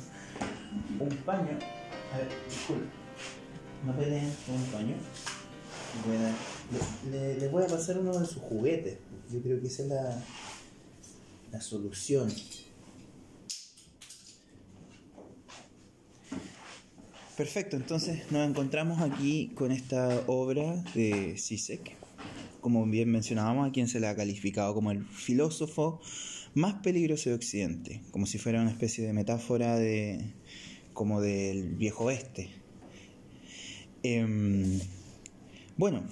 [1.00, 1.60] Un paño.
[2.14, 2.88] A ver, disculpe.
[3.86, 4.96] Un paño.
[7.12, 8.98] Le, voy a pasar uno de sus juguetes.
[9.32, 10.24] Yo creo que esa es la,
[11.52, 12.32] la solución.
[17.36, 21.98] Perfecto, entonces nos encontramos aquí con esta obra de Sisek
[22.68, 26.02] como bien mencionábamos, a quien se le ha calificado como el filósofo
[26.54, 30.34] más peligroso de Occidente, como si fuera una especie de metáfora de
[30.92, 32.50] como del viejo oeste.
[34.04, 34.82] Em,
[35.78, 36.04] bueno,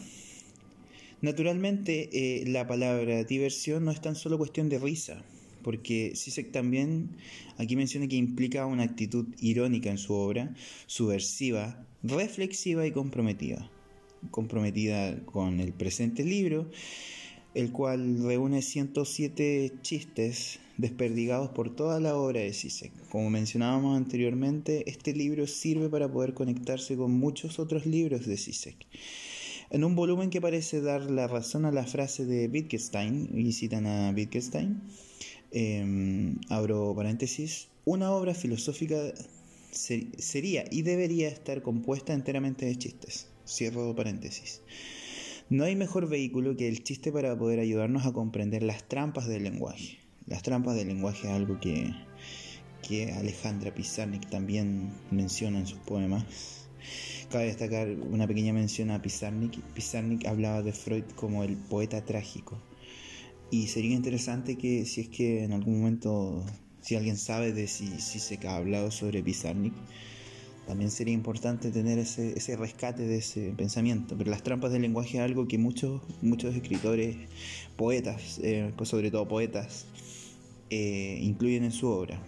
[1.22, 5.24] naturalmente eh, la palabra diversión no es tan solo cuestión de risa,
[5.64, 7.10] porque Sisek también
[7.58, 10.54] aquí menciona que implica una actitud irónica en su obra,
[10.86, 13.70] subversiva, reflexiva y comprometida
[14.32, 16.70] comprometida con el presente libro,
[17.54, 22.92] el cual reúne 107 chistes desperdigados por toda la obra de Zizek.
[23.10, 28.76] Como mencionábamos anteriormente, este libro sirve para poder conectarse con muchos otros libros de Zizek.
[29.70, 33.88] En un volumen que parece dar la razón a la frase de Wittgenstein, y citan
[33.88, 34.82] a Wittgenstein,
[35.52, 38.98] em, abro paréntesis, una obra filosófica
[39.72, 43.28] sería y debería estar compuesta enteramente de chistes.
[43.46, 44.62] Cierro paréntesis.
[45.50, 49.44] No hay mejor vehículo que el chiste para poder ayudarnos a comprender las trampas del
[49.44, 50.00] lenguaje.
[50.26, 51.94] Las trampas del lenguaje es algo que,
[52.88, 56.26] que Alejandra Pizarnik también menciona en sus poemas.
[57.30, 59.60] Cabe destacar una pequeña mención a Pizarnik.
[59.74, 62.58] Pizarnik hablaba de Freud como el poeta trágico.
[63.52, 66.46] Y sería interesante que si es que en algún momento,
[66.82, 69.74] si alguien sabe de si, si se ha hablado sobre Pizarnik,
[70.68, 74.18] también sería importante tener ese, ese rescate de ese pensamiento.
[74.18, 77.16] Pero las trampas del lenguaje es algo que muchos, muchos escritores,
[77.76, 79.86] poetas, eh, pues sobre todo poetas,
[80.70, 82.20] eh, incluyen en su obra.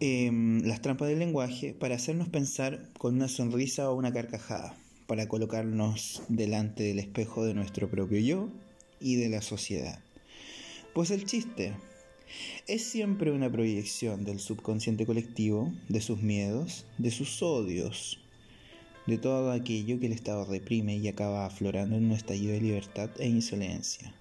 [0.00, 4.76] Em, las trampas del lenguaje para hacernos pensar con una sonrisa o una carcajada,
[5.08, 8.48] para colocarnos delante del espejo de nuestro propio yo
[9.00, 9.98] y de la sociedad.
[10.94, 11.74] Pues el chiste
[12.68, 18.20] es siempre una proyección del subconsciente colectivo, de sus miedos, de sus odios,
[19.08, 23.10] de todo aquello que el Estado reprime y acaba aflorando en un estallido de libertad
[23.18, 24.14] e insolencia.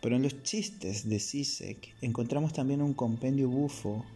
[0.00, 4.06] Pero en los chistes de Sisek encontramos también un compendio bufo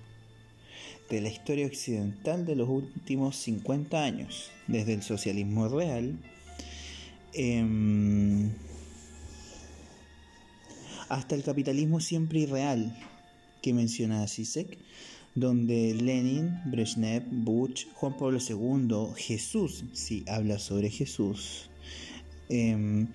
[1.13, 6.17] de la historia occidental de los últimos 50 años, desde el socialismo real
[7.35, 8.51] em,
[11.11, 12.99] hasta el capitalismo siempre irreal
[13.61, 14.79] que menciona Sisek,
[15.35, 21.69] donde Lenin, Brezhnev, Bush, Juan Pablo II, Jesús, si habla sobre Jesús,
[22.49, 23.09] em,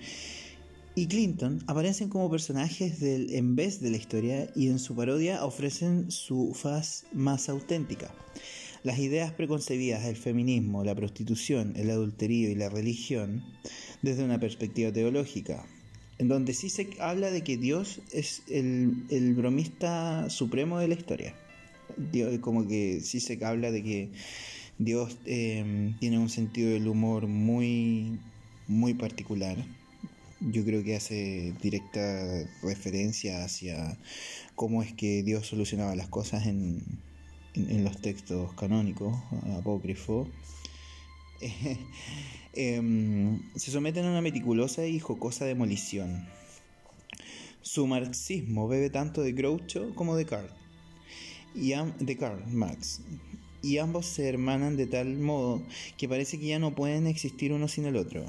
[0.97, 6.09] y Clinton aparecen como personajes en vez de la historia y en su parodia ofrecen
[6.09, 8.11] su faz más auténtica.
[8.81, 13.43] Las ideas preconcebidas del feminismo, la prostitución, el adulterio y la religión
[14.01, 15.67] desde una perspectiva teológica,
[16.17, 21.35] en donde sí se habla de que Dios es el, bromista supremo de la historia.
[22.41, 24.09] como que sí se habla de que
[24.79, 28.17] Dios eh, tiene un sentido del humor muy,
[28.67, 29.76] muy particular
[30.39, 33.97] yo creo que hace directa referencia hacia
[34.55, 36.83] cómo es que Dios solucionaba las cosas en,
[37.55, 39.15] los textos canónicos,
[39.57, 40.27] apócrifos.
[42.59, 46.27] Em, se someten a una meticulosa y jocosa demolición.
[47.61, 50.49] Su marxismo bebe tanto de Groucho como de Karl,
[51.53, 53.01] y de Karl Marx,
[53.61, 55.61] y ambos se hermanan de tal modo
[55.97, 58.25] que parece que ya no pueden existir uno sin el otro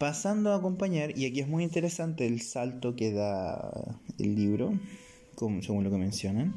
[0.00, 3.70] pasando a acompañar, y aquí es muy interesante el salto que da
[4.18, 4.72] el libro,
[5.34, 6.54] como, según lo que mencionan,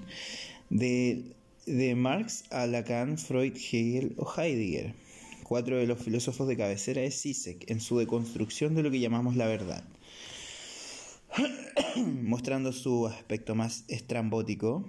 [0.69, 4.93] de, de Marx a Lacan, Freud, Hegel o Heidegger,
[5.43, 9.35] cuatro de los filósofos de cabecera de Sisek, en su deconstrucción de lo que llamamos
[9.35, 9.83] la verdad,
[11.97, 14.87] mostrando su aspecto más estrambótico.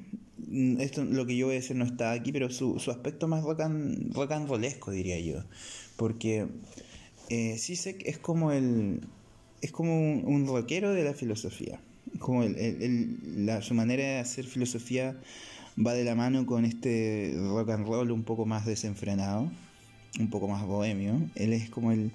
[0.78, 3.42] Esto, lo que yo voy a decir no está aquí, pero su, su aspecto más
[3.42, 5.42] rollesco, diría yo,
[5.96, 6.46] porque
[7.30, 9.00] eh, es como el
[9.64, 11.80] es como un, rockero de la filosofía.
[12.18, 12.42] Como
[13.62, 15.16] su manera de hacer filosofía
[15.78, 19.50] va de la mano con este rock and roll un poco más desenfrenado,
[20.20, 21.18] un poco más bohemio.
[21.34, 22.12] Él es como el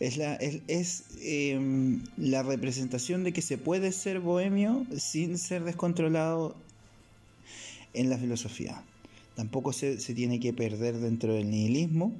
[0.00, 6.54] es la es, em, la representación de que se puede ser bohemio sin ser descontrolado
[7.94, 8.82] en la filosofía.
[9.34, 12.12] Tampoco se, se tiene que perder dentro del nihilismo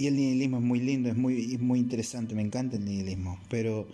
[0.00, 3.86] y el nihilismo es muy lindo, es muy, muy interesante, me encanta el nihilismo, pero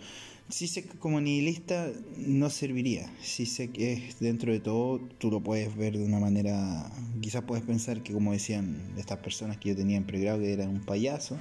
[0.47, 3.11] sí sé que como nihilista no serviría.
[3.21, 6.89] Sí sé que dentro de todo tú lo puedes ver de una manera,
[7.19, 10.69] quizás puedes pensar que como decían estas personas que yo tenía en pregrado que era
[10.69, 11.37] un payaso,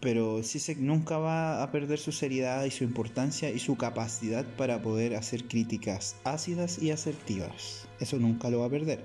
[0.00, 3.76] pero sí sé que nunca va a perder su seriedad y su importancia y su
[3.76, 7.86] capacidad para poder hacer críticas ácidas y asertivas.
[8.00, 9.04] Eso nunca lo va a perder.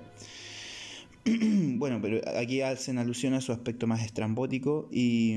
[1.78, 5.34] bueno, pero aquí hacen alusión a su aspecto más estrambótico y,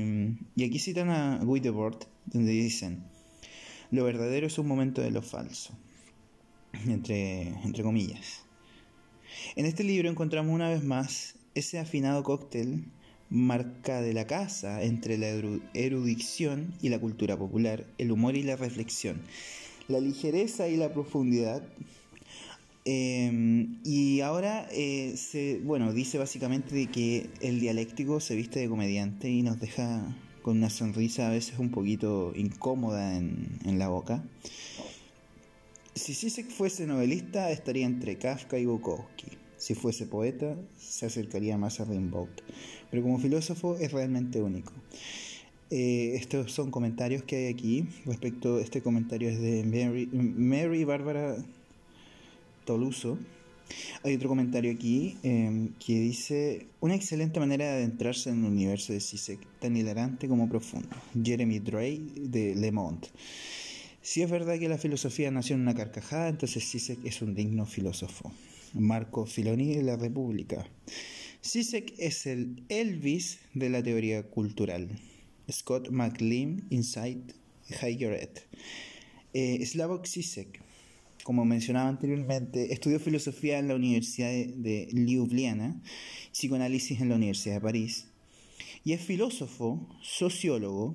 [0.56, 3.04] aquí citan a Guidebord, donde dicen,
[3.90, 5.72] lo verdadero es un momento de lo falso,
[6.86, 8.44] entre, entre comillas.
[9.56, 12.84] En este libro encontramos una vez más ese afinado cóctel
[13.30, 15.28] marca de la casa entre la
[15.74, 19.22] erudición y la cultura popular, el humor y la reflexión,
[19.86, 21.62] la ligereza y la profundidad
[22.84, 28.68] Em, y ahora eh, se, bueno, dice básicamente de que el dialéctico se viste de
[28.68, 33.88] comediante y nos deja con una sonrisa a veces un poquito incómoda en, en la
[33.88, 34.24] boca.
[35.94, 39.26] Si Zizek fuese novelista, estaría entre Kafka y Bukowski.
[39.58, 42.28] Si fuese poeta, se acercaría más a Rimbaud.
[42.90, 44.72] Pero como filósofo es realmente único.
[45.70, 47.88] Eh, estos son comentarios que hay aquí.
[48.06, 51.36] Respecto, este comentario es de Mary, Mary Bárbara
[52.68, 53.18] Toluso.
[54.02, 58.92] Hay otro comentario aquí em, que dice: Una excelente manera de adentrarse en el universo
[58.92, 60.94] de Zizek, tan hilarante como profundo.
[61.24, 63.08] Jeremy Drey de Le Monde.
[64.02, 67.64] Si es verdad que la filosofía nació en una carcajada, entonces Zizek es un digno
[67.64, 68.30] filósofo.
[68.74, 70.66] Marco Filoni de la República.
[71.42, 74.90] Zizek es el Elvis de la teoría cultural.
[75.50, 77.32] Scott McLean, Insight,
[77.80, 78.30] Heidegger.
[79.32, 80.67] Eh, Slavoj Zizek,
[81.28, 85.78] como mencionaba anteriormente, estudió filosofía en la Universidad de Ljubljana,
[86.32, 88.06] psicoanálisis en la Universidad de París,
[88.82, 90.94] y es filósofo, sociólogo,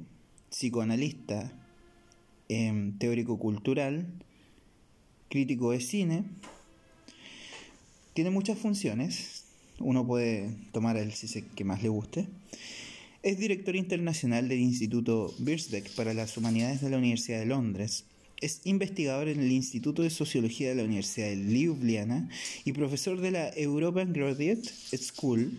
[0.49, 1.53] psicoanalista,
[2.49, 4.07] em, teórico cultural,
[5.29, 6.23] crítico de cine,
[8.15, 9.43] tiene muchas funciones.
[9.77, 11.13] Uno puede tomar el
[11.55, 12.27] que más le guste.
[13.21, 18.05] Es director internacional del Instituto Birkbeck para las Humanidades de la Universidad de Londres.
[18.43, 22.27] Es investigador en el Instituto de Sociología de la Universidad de Ljubljana
[22.65, 24.63] y profesor de la European Graduate
[24.97, 25.57] School.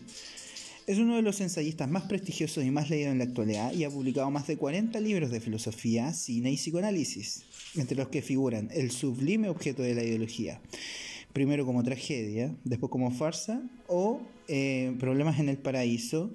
[0.86, 3.90] Es uno de los ensayistas más prestigiosos y más leídos en la actualidad y ha
[3.90, 8.90] publicado más de 40 libros de filosofía, cine y psicoanálisis, entre los que figuran El
[8.90, 10.60] sublime objeto de la ideología,
[11.32, 16.30] primero como tragedia, después como farsa, o eh, Problemas en el Paraíso,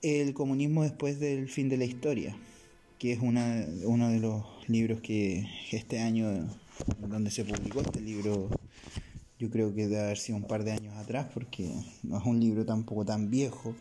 [0.00, 2.36] el comunismo después del fin de la historia,
[3.00, 6.48] que es una, uno de los libros que este año,
[6.98, 8.48] donde se publicó este libro,
[9.38, 11.70] yo creo que debe haber sido un par de años atrás, porque
[12.02, 13.74] no es un libro tampoco tan viejo,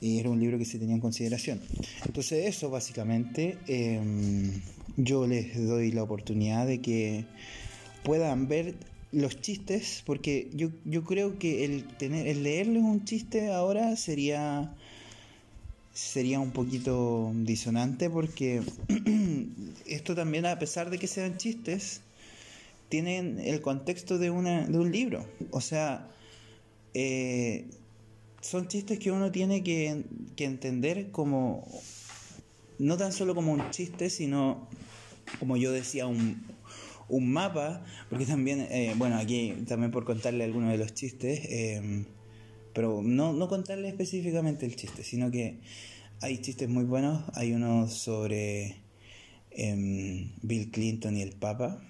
[0.00, 1.60] y era un libro que se tenía en consideración.
[2.04, 4.60] Entonces eso básicamente, em,
[4.96, 7.24] yo les doy la oportunidad de que
[8.04, 8.74] puedan ver
[9.12, 14.74] los chistes, porque yo, yo creo que el, tener, el leerles un chiste ahora sería,
[15.96, 18.62] sería un poquito disonante, porque
[19.86, 22.02] esto también, a pesar de que sean chistes,
[22.90, 25.24] tienen el contexto de, una, de un libro.
[25.50, 26.10] O sea,
[26.92, 27.64] eh,
[28.42, 30.04] son chistes que uno tiene que,
[30.36, 31.66] que entender como,
[32.78, 34.68] no tan solo como un chiste, sino,
[35.38, 36.44] como yo decía, un,
[37.08, 42.04] un mapa, porque también, eh, bueno, aquí también por contarle algunos de los chistes, eh,
[42.76, 45.60] pero no, no contarle específicamente el chiste, sino que
[46.20, 48.76] hay chistes muy buenos, hay uno sobre
[49.50, 51.82] em, Bill Clinton y el Papa,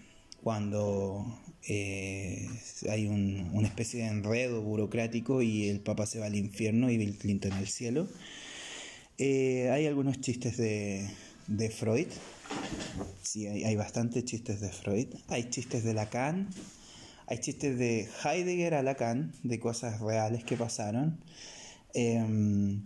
[0.45, 1.26] cuando
[1.68, 2.47] eh,
[2.89, 6.99] hay un, una especie de enredo burocrático y el Papa se va al infierno y
[6.99, 8.07] Bill Clinton al cielo.
[9.18, 11.11] hay algunos chistes de,
[11.49, 12.07] de Freud,
[13.22, 15.09] Sí, hay, hay bastantes chistes de Freud.
[15.28, 16.49] Hay chistes de Lacan.
[17.29, 21.18] Hay chistes de Heidegger a Lacan, de cosas reales que pasaron.
[21.93, 22.83] Em,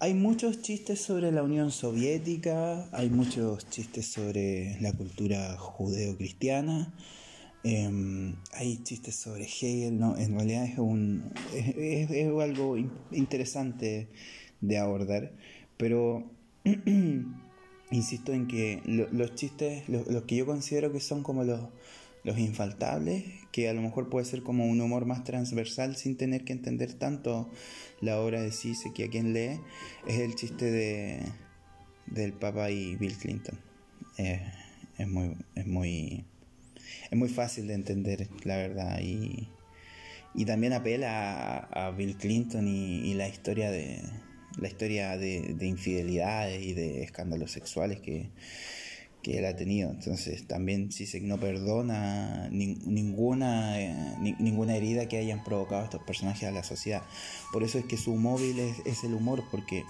[0.00, 6.92] hay muchos chistes sobre la Unión Soviética, hay muchos chistes sobre la cultura judeo-cristiana,
[7.62, 10.16] em, hay chistes sobre Hegel, ¿no?
[10.16, 12.76] en realidad es, un, es, es algo
[13.12, 14.08] interesante
[14.60, 15.32] de abordar,
[15.76, 16.30] pero
[17.90, 21.60] insisto en que los chistes, los que yo considero que son como los,
[22.24, 23.24] los infaltables,
[23.58, 26.92] que a lo mejor puede ser como un humor más transversal sin tener que entender
[26.92, 27.50] tanto
[28.00, 29.58] la obra de Cise que a quien lee,
[30.06, 31.22] es el chiste de
[32.06, 33.58] del Papa y Bill Clinton.
[34.16, 34.40] Eh,
[34.96, 36.24] es muy, es muy,
[37.10, 39.48] es muy fácil de entender, la verdad, y,
[40.36, 44.00] y también apela a, Bill Clinton y la historia de,
[44.58, 48.30] la historia de, infidelidades y de escándalos sexuales que,
[49.24, 49.90] él ha tenido.
[49.90, 56.52] Entonces también se no perdona ninguna, eh, ninguna herida que hayan provocado estos personajes a
[56.52, 57.02] la sociedad.
[57.52, 59.84] Por eso es que su móvil es, el humor, porque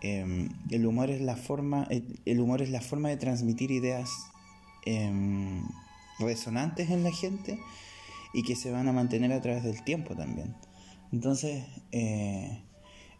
[0.00, 4.10] em, el humor es la forma, el, humor es la forma de transmitir ideas
[4.86, 5.62] em,
[6.18, 7.58] resonantes en la gente
[8.32, 10.54] y que se van a mantener a través del tiempo también.
[11.12, 12.62] Entonces, eh,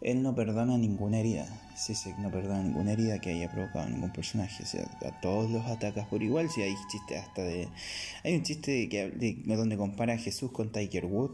[0.01, 1.45] él no perdona ninguna herida.
[1.75, 4.63] sí, no perdona ninguna herida que haya provocado ningún personaje.
[4.63, 6.49] O sea, a todos los atacas por igual.
[6.49, 7.67] Si hay chistes hasta de.
[8.23, 9.09] Hay un chiste que,
[9.45, 11.31] donde compara a Jesús con Tiger Wood.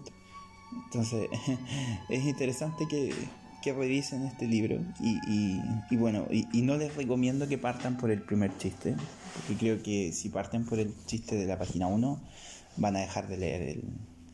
[0.86, 1.30] Entonces,
[2.10, 3.14] es interesante que,
[3.62, 4.80] que revisen este libro.
[5.00, 5.20] Y,
[5.92, 8.96] y, bueno, y, no les recomiendo que partan por el primer chiste.
[9.36, 12.20] Porque creo que si parten por el chiste de la página 1,
[12.78, 13.84] van a dejar de leer el,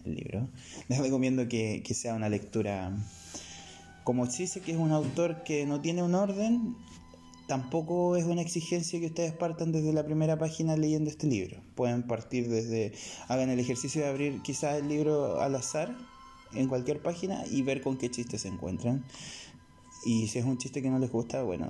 [0.05, 0.47] el libro.
[0.87, 2.93] Les recomiendo que, que sea una lectura
[4.03, 6.75] como dice que es un autor que no tiene un orden,
[7.47, 11.61] tampoco es una exigencia que ustedes partan desde la primera página leyendo este libro.
[11.75, 12.93] Pueden partir desde,
[13.27, 15.95] hagan el ejercicio de abrir quizás el libro al azar
[16.53, 19.03] en cualquier página y ver con qué chistes se encuentran.
[20.03, 21.67] Y si es un chiste que no les gusta, bueno,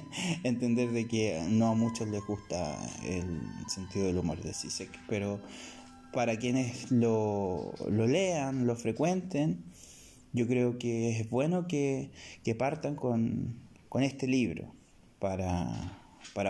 [0.42, 5.40] entender de que no a muchos les gusta el sentido del humor de Sisek, pero
[6.12, 9.62] para quienes lo, lo lean, lo frecuenten,
[10.38, 12.10] yo creo que es bueno que,
[12.56, 13.56] partan con,
[14.00, 14.72] este libro
[15.18, 15.98] para,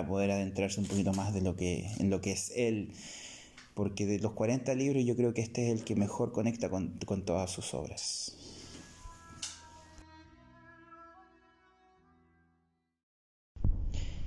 [0.07, 2.91] poder adentrarse un poquito más de lo que, en lo que es él.
[3.75, 6.99] Porque de los 40 libros yo creo que este es el que mejor conecta con,
[7.07, 8.35] con todas sus obras.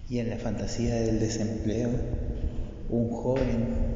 [0.09, 1.89] Y en la fantasía del desempleo,
[2.89, 3.95] un joven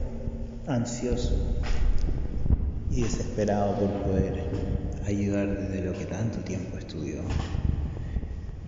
[0.67, 1.33] ansioso
[2.91, 4.54] y desesperado por poder
[5.05, 7.21] ayudar desde lo que tanto tiempo estudió,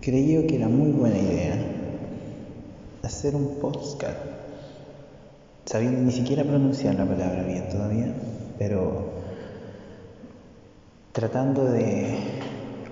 [0.00, 1.56] creyó que era muy buena idea
[3.02, 4.18] hacer un podcast,
[5.64, 8.12] sabiendo ni siquiera pronunciar la palabra bien todavía,
[8.58, 9.12] pero
[11.12, 12.16] tratando de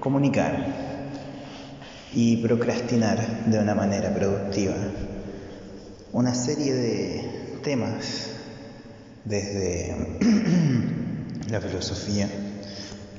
[0.00, 0.66] comunicar
[2.12, 4.74] y procrastinar de una manera productiva
[6.12, 8.30] una serie de temas
[9.24, 9.94] desde
[11.50, 12.26] la filosofía,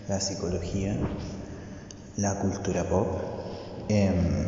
[0.08, 0.98] la psicología,
[2.16, 3.08] la cultura pop,
[3.90, 4.48] em,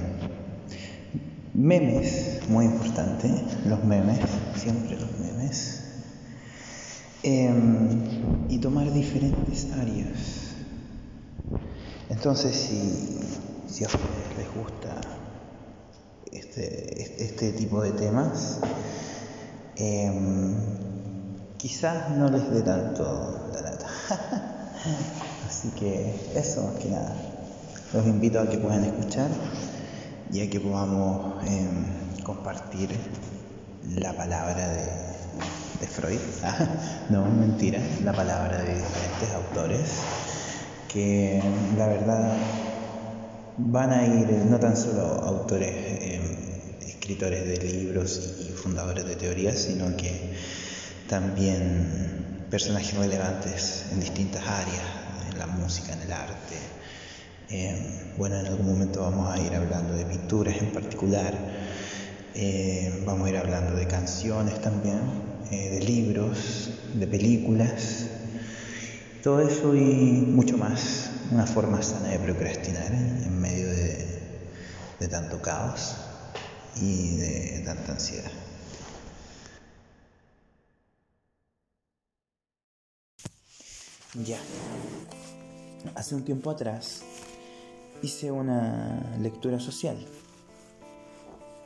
[1.54, 3.30] memes, muy importante,
[3.66, 4.20] los memes,
[4.56, 5.82] siempre los memes,
[7.24, 10.56] em, y tomar diferentes áreas.
[12.10, 13.20] Entonces, si,
[13.68, 15.02] si a ustedes les gusta
[16.32, 18.60] este, este tipo de temas,
[19.76, 20.56] em,
[21.58, 23.88] quizás no les dé tanto la lata.
[25.60, 27.14] Así que eso más que nada.
[27.92, 29.28] Los invito a que puedan escuchar
[30.32, 32.96] y a que podamos em, compartir
[33.98, 36.20] la palabra de, Freud.
[37.10, 39.82] no, mentira, la palabra de diferentes autores
[40.88, 41.44] que
[41.78, 42.38] la verdad
[43.58, 49.58] van a ir no tan solo autores, em, escritores de libros y fundadores de teorías,
[49.58, 50.38] sino que
[51.10, 54.99] también personajes relevantes en distintas áreas,
[55.30, 56.56] en la música, en el arte.
[57.50, 61.34] Eh, bueno, en algún momento vamos a ir hablando de pinturas en particular,
[62.36, 65.00] eh, vamos a ir hablando de canciones también,
[65.52, 68.06] eh, de libros, de películas,
[69.24, 74.06] todo eso y mucho más, una forma sana de procrastinar en medio de,
[75.00, 75.96] de tanto caos
[76.76, 78.32] y de tanta ansiedad.
[84.16, 84.40] Ya.
[85.96, 87.02] Hace un tiempo atrás
[88.02, 89.98] hice una lectura social.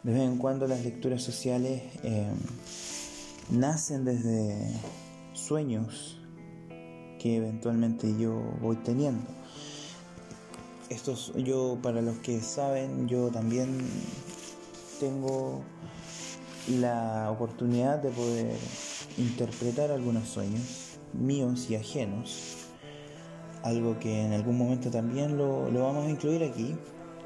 [0.03, 2.35] De vez en cuando las lecturas sociales em,
[3.49, 4.71] nacen desde
[5.33, 6.19] sueños
[7.19, 9.25] que eventualmente yo voy teniendo.
[10.89, 13.77] Estos, yo, para los que saben, yo también
[14.99, 15.63] tengo
[16.67, 18.57] la oportunidad de poder
[19.17, 22.62] interpretar algunos sueños míos y ajenos,
[23.63, 26.75] algo que en algún momento también lo, vamos a incluir aquí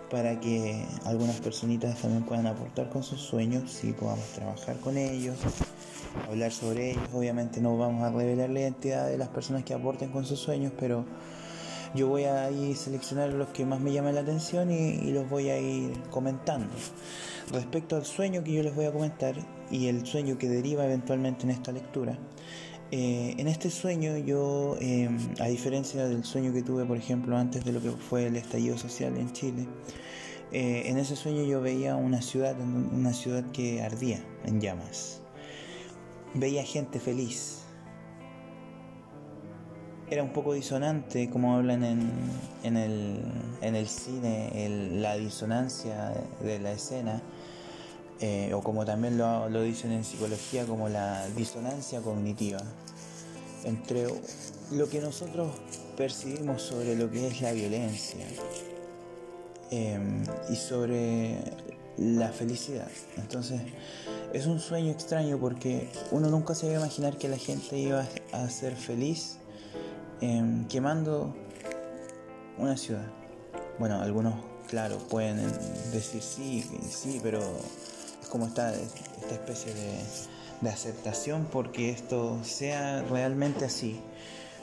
[0.09, 5.35] para que algunas personitas también puedan aportar con sus sueños y podamos trabajar con ellos,
[6.29, 7.03] hablar sobre ellos.
[7.13, 10.71] Obviamente no vamos a revelar la identidad de las personas que aporten con sus sueños,
[10.79, 11.03] pero
[11.93, 15.29] yo voy a ir seleccionar los que más me llaman la atención y, y los
[15.29, 16.69] voy a ir comentando.
[17.51, 19.35] Respecto al sueño que yo les voy a comentar
[19.71, 22.17] y el sueño que deriva eventualmente en esta lectura,
[22.89, 27.65] eh, en este sueño yo, em, a diferencia del sueño que tuve, por ejemplo, antes
[27.65, 29.67] de lo que fue el estallido social en Chile,
[30.53, 35.21] eh, en ese sueño yo veía una ciudad, una ciudad que ardía en llamas.
[36.33, 37.63] Veía gente feliz.
[40.09, 42.09] Era un poco disonante, como hablan en,
[42.63, 43.19] en, el,
[43.61, 47.21] en el, cine, la disonancia de la escena
[48.19, 52.59] eh, o como también lo, lo, dicen en psicología, como la disonancia cognitiva
[53.63, 54.07] entre
[54.71, 55.51] lo que nosotros
[55.95, 58.25] percibimos sobre lo que es la violencia
[59.71, 61.37] em, y sobre
[61.97, 62.89] la felicidad.
[63.17, 63.61] Entonces,
[64.33, 68.05] es un sueño extraño porque uno nunca se iba a imaginar que la gente iba
[68.31, 69.37] a ser feliz
[70.21, 71.35] em, quemando
[72.57, 73.11] una ciudad.
[73.79, 74.35] Bueno, algunos,
[74.67, 75.37] claro, pueden
[75.91, 77.41] decir sí, sí, pero
[78.27, 84.01] como esta, esta especie de, aceptación porque esto sea realmente así.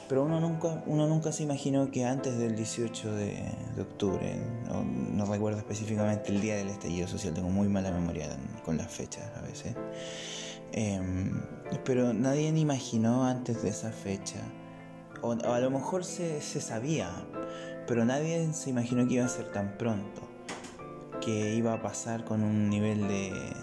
[0.07, 4.35] Pero uno nunca, uno nunca se imaginó que antes del 18 de, octubre,
[4.67, 8.29] no, recuerdo específicamente el día del estallido social, tengo muy mala memoria
[8.63, 9.75] con las fechas a veces,
[10.73, 11.41] em,
[11.83, 14.41] pero nadie imaginó antes de esa fecha,
[15.23, 17.09] o, a lo mejor se, se sabía,
[17.87, 20.21] pero nadie se imaginó que iba a ser tan pronto,
[21.19, 23.53] que iba a pasar con un nivel de,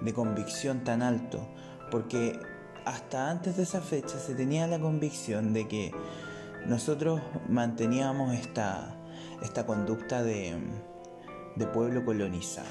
[0.00, 1.46] de convicción tan alto,
[1.90, 2.38] porque
[2.84, 5.92] hasta antes de esa fecha se tenía la convicción de que
[6.66, 8.96] nosotros manteníamos esta,
[9.42, 10.56] esta conducta de,
[11.56, 12.68] de pueblo colonizado.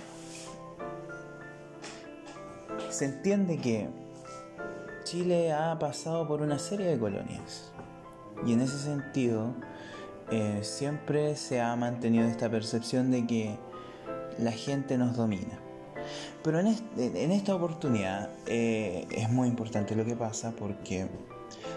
[2.90, 3.90] Se entiende que
[5.04, 7.72] Chile ha pasado por una serie de colonias
[8.46, 9.54] y en ese sentido
[10.32, 13.58] eh, siempre se ha mantenido esta percepción de que
[14.38, 15.60] la gente nos domina.
[16.44, 21.08] Pero en, esta oportunidad eh, es muy importante lo que pasa porque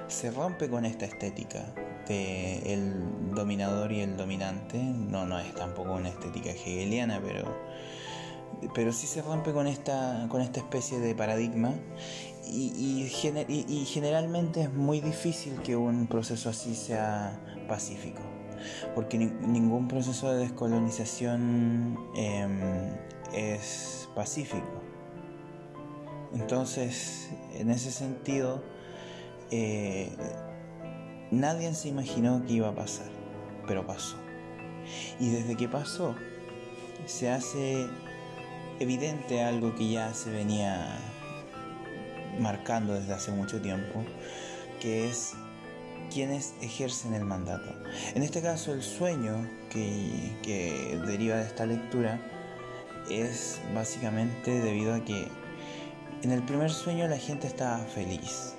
[0.08, 1.72] se rompe con esta estética
[2.06, 4.78] de el dominador y el dominante.
[4.78, 7.56] No, no es tampoco una estética hegeliana, pero,
[8.74, 11.72] pero sí se rompe con esta, con esta especie de paradigma
[12.52, 17.38] y, y, generalmente es muy difícil que un proceso así sea
[17.68, 18.20] pacífico,
[18.94, 22.60] porque ningún proceso de descolonización em,
[23.34, 24.82] es pacífico.
[26.32, 28.62] Entonces, en ese sentido,
[29.50, 30.10] eh,
[31.30, 33.08] nadie se imaginó que iba a pasar,
[33.66, 34.16] pero pasó.
[35.18, 36.14] Y desde que pasó,
[37.06, 37.86] se hace
[38.78, 40.98] evidente algo que ya se venía
[42.38, 44.04] marcando desde hace mucho tiempo,
[44.80, 45.34] que es
[46.10, 47.72] quienes ejercen el mandato.
[48.14, 52.20] En este caso, el sueño que, que deriva de esta lectura
[53.10, 55.28] es básicamente debido a que
[56.22, 58.54] en el primer sueño la gente estaba feliz.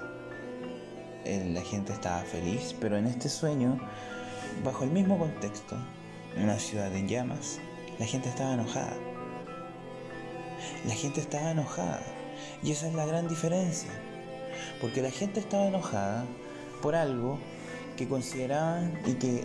[1.26, 3.80] La gente estaba feliz, pero en este sueño,
[4.64, 5.78] bajo el mismo contexto,
[6.36, 7.60] en una ciudad en llamas,
[8.00, 8.96] la gente estaba enojada.
[10.88, 12.02] La gente estaba enojada.
[12.64, 13.92] Y esa es la gran diferencia.
[14.80, 16.26] Porque la gente estaba enojada
[16.82, 17.40] por algo
[17.98, 19.44] que consideraban y que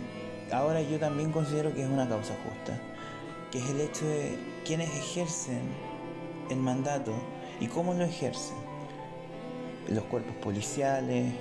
[0.51, 2.79] ahora yo también considero que es una causa justa
[3.51, 5.61] que es el hecho de quienes ejercen
[6.49, 7.13] el mandato
[7.59, 8.57] y cómo lo ejercen.
[9.89, 11.33] Los cuerpos policiales,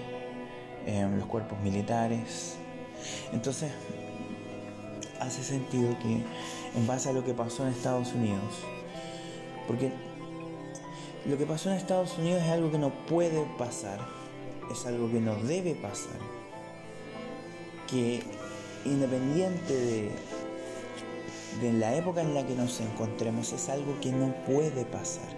[0.86, 2.56] em, los cuerpos militares.
[3.32, 3.72] Entonces,
[5.20, 6.22] hace sentido que
[6.76, 8.62] en base a lo que pasó en Estados Unidos,
[9.66, 9.90] porque
[11.24, 13.98] lo que pasó en Estados Unidos es algo que no puede pasar,
[14.70, 16.18] es algo que no debe pasar,
[17.86, 18.22] que
[18.84, 20.10] independiente de
[21.60, 25.28] de la época en la que nos encontremos es algo que no puede pasar.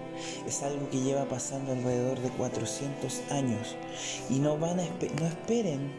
[0.47, 3.77] Es algo que lleva pasando alrededor de 400 años.
[4.29, 5.93] Y no van a no esperen,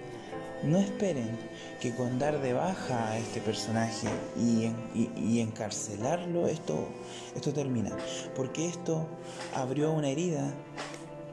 [0.64, 1.38] no esperen
[1.80, 6.90] que con dar de baja a este personaje y, encarcelarlo, esto,
[7.36, 7.96] esto termina.
[8.36, 9.08] Porque esto
[9.56, 10.54] abrió una herida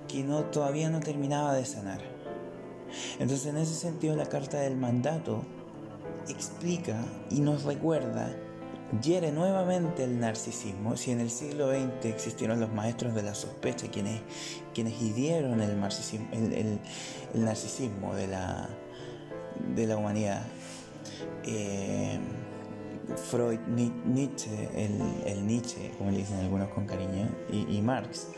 [0.09, 2.01] que no, todavía no terminaba de sanar.
[3.19, 5.45] Entonces en ese sentido la carta del mandato
[6.29, 8.35] explica y nos recuerda
[9.03, 10.97] hiere nuevamente el narcisismo.
[10.97, 14.21] Si en el siglo XX existieron los maestros de la sospecha, quienes,
[14.75, 15.79] quienes hirieron el,
[17.35, 18.69] narcisismo, de la,
[19.75, 20.47] de la humanidad,
[21.45, 22.19] eh,
[23.31, 28.29] Freud, Nietzsche, el, Nietzsche, como le dicen algunos con cariño, y, Marx.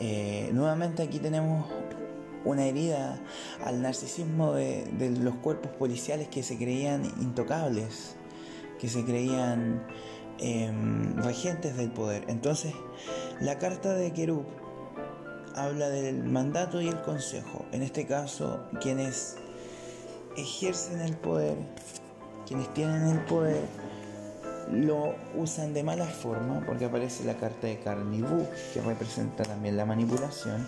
[0.00, 1.66] Eh, nuevamente aquí tenemos
[2.44, 3.20] una herida
[3.64, 4.86] al narcisismo de,
[5.20, 8.16] los cuerpos policiales que se creían intocables,
[8.78, 9.86] que se creían
[10.38, 12.24] em, regentes del poder.
[12.28, 12.74] Entonces,
[13.40, 14.46] la carta de Kerub
[15.54, 17.64] habla del mandato y el consejo.
[17.72, 19.36] En este caso, quienes
[20.36, 21.56] ejercen el poder,
[22.46, 23.64] quienes tienen el poder,
[24.70, 29.86] lo usan de mala forma, porque aparece la carta de Carnivú, que representa también la
[29.86, 30.66] manipulación,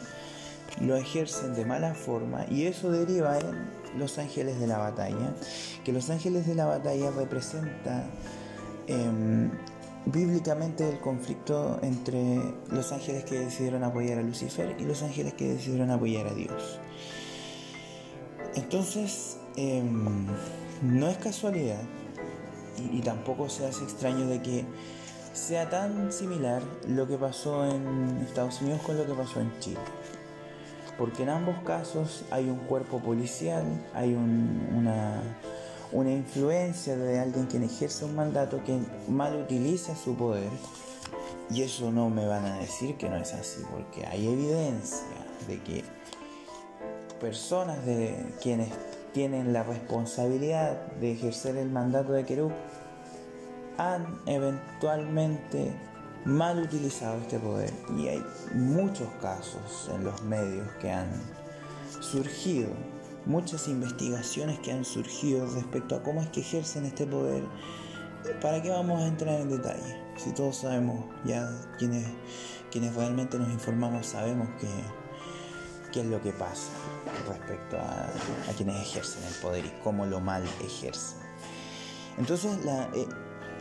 [0.81, 5.35] lo ejercen de mala forma y eso deriva en los ángeles de la batalla,
[5.85, 8.07] que los ángeles de la batalla representa
[8.87, 9.51] em,
[10.07, 15.49] bíblicamente el conflicto entre los ángeles que decidieron apoyar a Lucifer y los ángeles que
[15.55, 16.79] decidieron apoyar a Dios.
[18.55, 20.27] Entonces, em,
[20.83, 21.83] no es casualidad
[22.79, 24.65] y, tampoco se hace extraño de que
[25.33, 29.81] sea tan similar lo que pasó en Estados Unidos con lo que pasó en Chile
[31.01, 33.65] porque en ambos casos hay un cuerpo policial,
[33.95, 35.23] hay una,
[35.93, 40.51] una influencia de alguien quien ejerce un mandato que mal utiliza su poder.
[41.51, 45.07] Y eso no me van a decir que no es así, porque hay evidencia
[45.49, 45.85] de que
[47.19, 48.69] personas de quienes
[49.13, 52.53] tienen la responsabilidad de ejercer el mandato de Kerub
[53.79, 55.73] han eventualmente
[56.25, 57.73] mal utilizado este poder.
[57.97, 61.11] Y hay muchos casos en los medios que han
[62.01, 62.69] surgido,
[63.27, 67.45] muchas investigaciones que han surgido respecto a cómo es que ejercen este poder.
[68.43, 69.97] ¿Para qué vamos a entrar en detalle?
[70.17, 71.49] Si todos sabemos, ya
[71.79, 72.07] quienes,
[72.71, 74.69] quienes realmente nos informamos sabemos que,
[75.93, 76.71] qué es lo que pasa
[77.29, 78.07] respecto a,
[78.57, 81.19] quienes ejercen el poder y cómo lo mal ejercen.
[82.19, 83.07] Entonces, la, eh,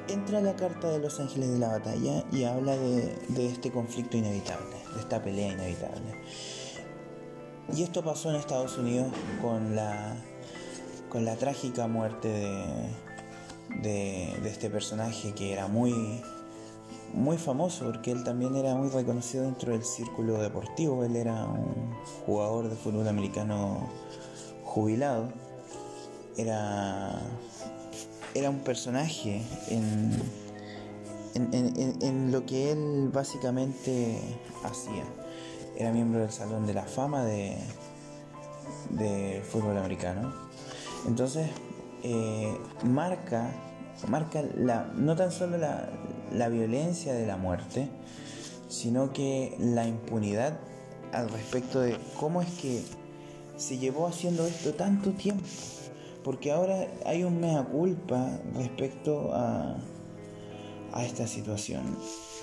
[0.08, 4.18] entra la carta de los ángeles de la batalla y habla de, de, este conflicto
[4.18, 6.22] inevitable, de esta pelea inevitable.
[7.74, 9.08] Y esto pasó en Estados Unidos
[9.42, 10.16] con la,
[11.10, 12.90] con la trágica muerte de,
[13.82, 16.22] de, de este personaje que era muy,
[17.14, 21.04] muy famoso porque él también era muy reconocido dentro del círculo deportivo.
[21.04, 21.94] Él era un
[22.26, 23.90] jugador de fútbol americano
[24.64, 25.32] jubilado.
[26.38, 27.20] Era
[28.34, 30.12] era un personaje en,
[31.34, 34.20] en, lo que él básicamente
[34.64, 35.04] hacía.
[35.76, 37.58] Era miembro del Salón de la Fama de,
[38.92, 40.34] de fútbol americano.
[41.08, 41.50] Entonces,
[42.04, 43.52] eh, marca,
[44.08, 45.90] marca la, no tan solo la,
[46.32, 47.90] la violencia de la muerte,
[48.68, 50.60] sino que la impunidad
[51.12, 52.84] al respecto de cómo es que
[53.58, 55.44] se llevó haciendo esto tanto tiempo
[56.24, 59.78] porque ahora hay un mea culpa respecto a,
[60.92, 61.98] a esta situación.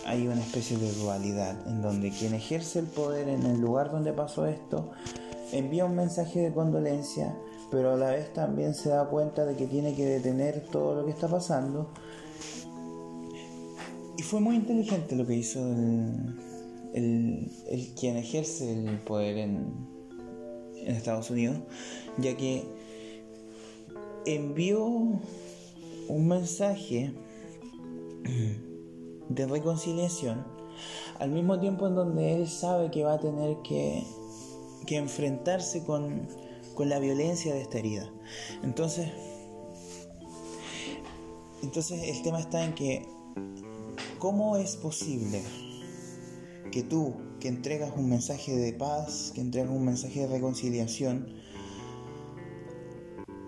[0.07, 4.13] Hay una especie de dualidad en donde quien ejerce el poder en el lugar donde
[4.13, 4.91] pasó esto
[5.53, 7.37] envía un mensaje de condolencia,
[7.71, 11.05] pero a la vez también se da cuenta de que tiene que detener todo lo
[11.05, 11.91] que está pasando.
[14.17, 19.87] Y fue muy inteligente lo que hizo el, el, quien ejerce el poder en,
[20.77, 21.59] en Estados Unidos,
[22.19, 22.65] ya que
[24.25, 27.13] envió un mensaje
[29.29, 30.45] de reconciliación
[31.19, 34.05] al mismo tiempo en donde él sabe que va a tener que,
[34.87, 36.29] que enfrentarse con,
[36.77, 38.09] con la violencia de esta herida.
[38.63, 39.11] Entonces,
[41.63, 43.05] entonces el tema está en que,
[44.21, 45.43] ¿cómo es posible
[46.71, 51.35] que tú, que entregas un mensaje de paz, que entregas un mensaje de reconciliación,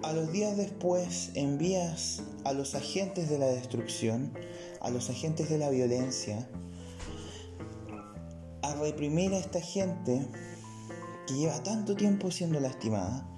[0.03, 4.33] a los días después envías a los agentes de la destrucción,
[4.81, 6.49] a los agentes de la violencia,
[8.62, 10.26] a reprimir a esta gente
[11.29, 13.29] que lleva tanto tiempo siendo lastimada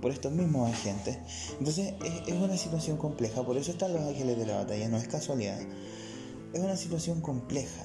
[0.00, 1.18] por estos mismos agentes.
[1.58, 1.94] Entonces
[2.26, 5.60] es, una situación compleja, por eso están los ángeles de la batalla, no es casualidad.
[6.54, 7.84] Es una situación compleja.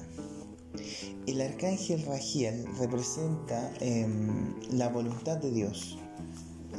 [1.26, 5.98] El arcángel Ragiel representa em, la voluntad de Dios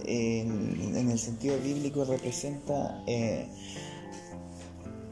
[0.05, 3.47] en, el sentido bíblico representa eh,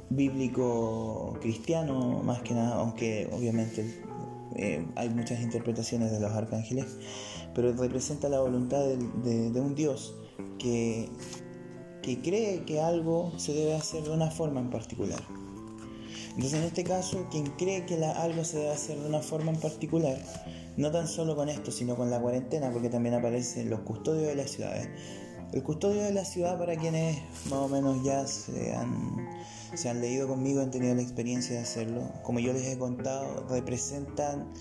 [0.09, 4.01] bíblico cristiano más que nada, aunque obviamente
[4.55, 6.85] eh, hay muchas interpretaciones de los arcángeles,
[7.55, 10.13] pero representa la voluntad de, un Dios
[10.59, 11.09] que,
[12.03, 15.23] que cree que algo se debe hacer de una forma en particular.
[16.35, 19.59] Entonces en este caso, quien cree que algo se debe hacer de una forma en
[19.59, 20.17] particular,
[20.75, 24.35] no tan solo con esto, sino con la cuarentena, porque también aparecen los custodios de
[24.35, 24.89] las ciudades.
[25.55, 29.25] El custodio de la ciudad, para quienes más o menos ya se han,
[29.73, 33.47] se han leído conmigo, han tenido la experiencia de hacerlo, como yo les he contado,
[33.47, 34.51] representan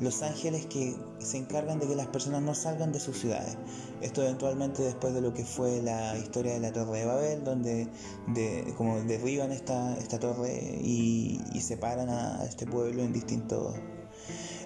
[0.00, 3.58] los ángeles que se encargan de que las personas no salgan de sus ciudades.
[4.00, 7.86] Esto eventualmente después de lo que fue la historia de la Torre de Babel, donde
[8.28, 13.74] de, como derriban esta, esta torre y, y separan a este pueblo en distintos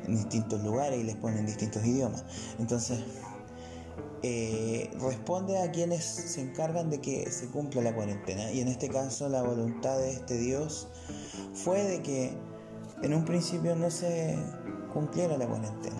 [0.06, 2.24] en distintos lugares y les ponen distintos idiomas.
[2.58, 3.00] Entonces,
[4.24, 8.52] eh, responde a quienes se encargan de que se cumpla la cuarentena.
[8.52, 10.88] Y en este caso la voluntad de este Dios
[11.54, 12.36] fue de que
[13.02, 14.36] en un principio no se
[14.92, 15.96] cumpliera la cuarentena.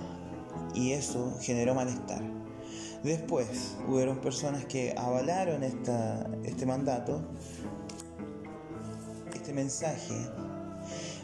[0.74, 2.22] Y eso generó malestar.
[3.02, 7.20] Después hubieron personas que avalaron este mandato,
[9.34, 10.14] este mensaje,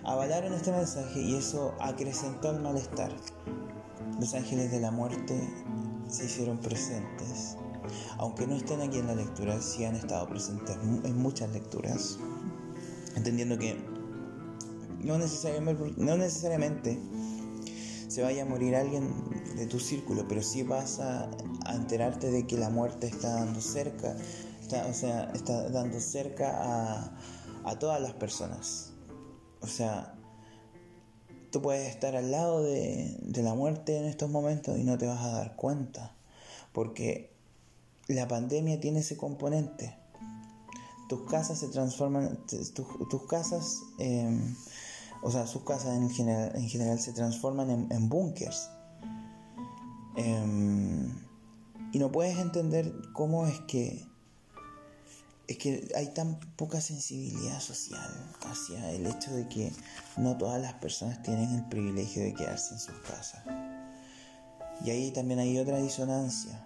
[0.03, 3.13] avalaron este mensaje y eso acrecentó el malestar.
[4.19, 5.41] Los ángeles de la muerte
[6.09, 7.57] se hicieron presentes,
[8.19, 12.19] aunque no estén aquí en la lectura, sí han estado presentes en muchas lecturas,
[13.15, 13.77] entendiendo que
[15.01, 16.99] no necesariamente,
[18.09, 19.13] se vaya a morir alguien
[19.57, 21.31] de tu círculo, pero sí vas a,
[21.73, 24.17] enterarte de que la muerte está dando cerca,
[24.89, 27.17] o sea, está dando cerca a,
[27.65, 28.95] a todas las personas.
[29.61, 30.18] O sea,
[31.51, 35.23] tú puedes estar al lado de, la muerte en estos momentos y no te vas
[35.23, 36.15] a dar cuenta.
[36.73, 37.31] Porque
[38.09, 39.97] la pandemia tiene ese componente.
[41.09, 44.55] Tus casas se transforman, tus, casas, em,
[45.23, 48.69] o sea, sus casas en general, en general se transforman en, en búnkers.
[50.17, 51.15] Em,
[51.93, 54.05] y no puedes entender cómo es que
[55.49, 58.11] es que hay tan poca sensibilidad social
[58.43, 59.73] hacia el hecho de que
[60.19, 63.43] no todas las personas tienen el privilegio de quedarse en sus casas.
[64.85, 66.65] Y ahí también hay otra disonancia.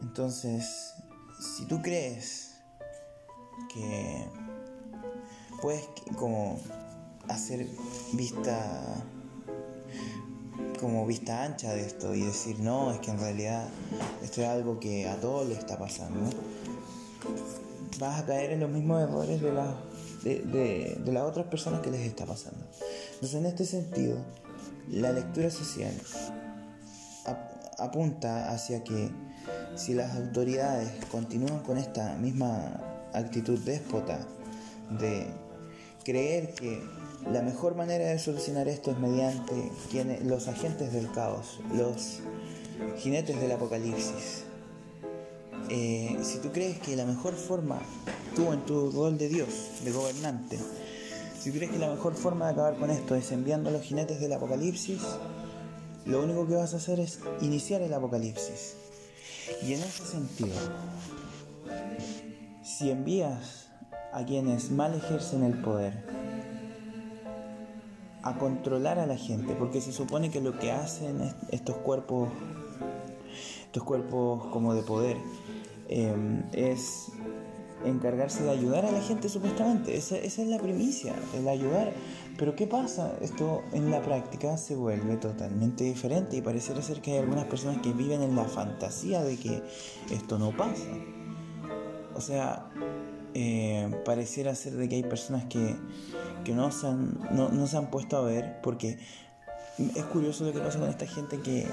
[0.00, 0.94] Entonces,
[1.40, 2.52] si tú crees
[3.74, 4.24] que
[5.60, 6.60] puedes como
[7.28, 7.66] hacer
[8.12, 9.04] vista
[10.80, 13.68] como vista ancha de esto y decir no, es que en realidad
[14.22, 16.28] esto es algo que a todos le está pasando,
[17.98, 19.74] vas a caer en los mismos errores de, la,
[20.24, 22.64] de, de las otras personas que les está pasando.
[23.14, 24.18] Entonces en este sentido,
[24.88, 25.94] la lectura social
[27.78, 29.10] apunta hacia que
[29.74, 32.80] si las autoridades continúan con esta misma
[33.12, 34.20] actitud déspota
[35.00, 35.26] de
[36.04, 36.82] creer que
[37.30, 42.20] la mejor manera de solucionar esto es mediante quienes, los agentes del caos, los
[42.98, 44.44] jinetes del apocalipsis.
[45.68, 47.80] Eh, si tú crees que la mejor forma,
[48.34, 49.48] tú en tu rol de Dios,
[49.84, 50.58] de gobernante,
[51.38, 54.20] si crees que la mejor forma de acabar con esto es enviando a los jinetes
[54.20, 55.00] del apocalipsis,
[56.04, 58.76] lo único que vas a hacer es iniciar el apocalipsis.
[59.62, 60.56] Y en ese sentido,
[62.62, 63.68] si envías
[64.12, 66.04] a quienes mal ejercen el poder
[68.22, 72.28] a controlar a la gente, porque se supone que lo que hacen estos cuerpos,
[73.66, 75.16] estos cuerpos como de poder,
[75.92, 77.12] em, es
[77.84, 79.96] encargarse de ayudar a la gente supuestamente.
[79.96, 81.92] Esa, es la primicia, el ayudar.
[82.38, 83.14] Pero ¿qué pasa?
[83.20, 87.78] Esto en la práctica se vuelve totalmente diferente y pareciera ser que hay algunas personas
[87.82, 89.62] que viven en la fantasía de que
[90.10, 90.88] esto no pasa.
[92.14, 92.70] O sea,
[93.34, 95.76] eh, pareciera ser de que hay personas que,
[96.52, 98.98] no, se han, no, se han puesto a ver porque
[99.78, 101.66] es curioso lo que pasa con esta gente que,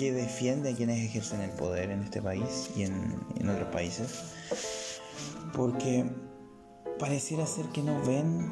[0.00, 4.08] que defiende a quienes ejercen el poder en este país y en, en otros países
[5.52, 6.06] porque
[6.98, 8.50] pareciera ser que no ven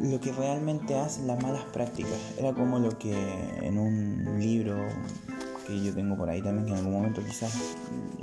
[0.00, 2.18] lo que realmente hacen las malas prácticas.
[2.36, 3.14] Era como lo que
[3.62, 4.76] en un libro
[5.64, 7.56] que yo tengo por ahí también, que en algún momento quizás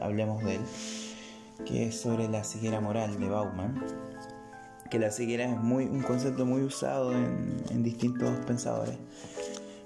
[0.01, 0.61] hablemos de él,
[1.65, 3.81] que es sobre la ceguera moral de Bauman,
[4.91, 8.97] que la ceguera es muy, un concepto muy usado en, distintos pensadores.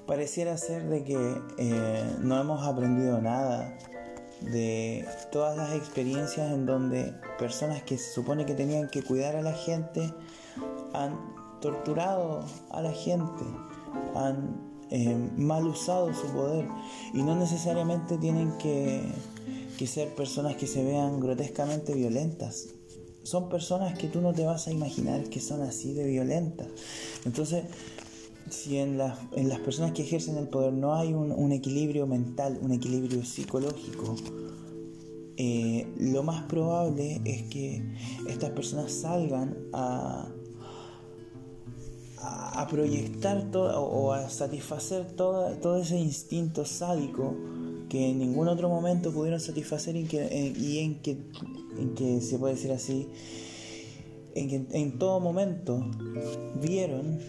[0.07, 3.77] Pareciera ser de que eh, no hemos aprendido nada
[4.41, 9.41] de todas las experiencias en donde personas que se supone que tenían que cuidar a
[9.41, 10.13] la gente
[10.93, 11.17] han
[11.59, 13.43] torturado a la gente,
[14.13, 16.67] han eh, mal usado su poder
[17.13, 19.01] y no necesariamente tienen que,
[19.77, 22.67] que ser personas que se vean grotescamente violentas.
[23.23, 26.67] Son personas que tú no te vas a imaginar que son así de violentas.
[27.25, 27.63] Entonces,
[28.49, 28.99] si en,
[29.31, 34.15] en las personas que ejercen el poder no hay un, equilibrio mental, un equilibrio psicológico,
[35.37, 37.83] eh, lo más probable es que
[38.27, 40.29] estas personas salgan a,
[42.19, 47.35] a, proyectar todo, o a satisfacer todo, todo ese instinto sádico
[47.89, 51.17] que en ningún otro momento pudieron satisfacer y, que, eh, y en, que,
[51.77, 53.07] en que se puede decir así,
[54.35, 55.85] en que en todo momento
[56.61, 57.19] vieron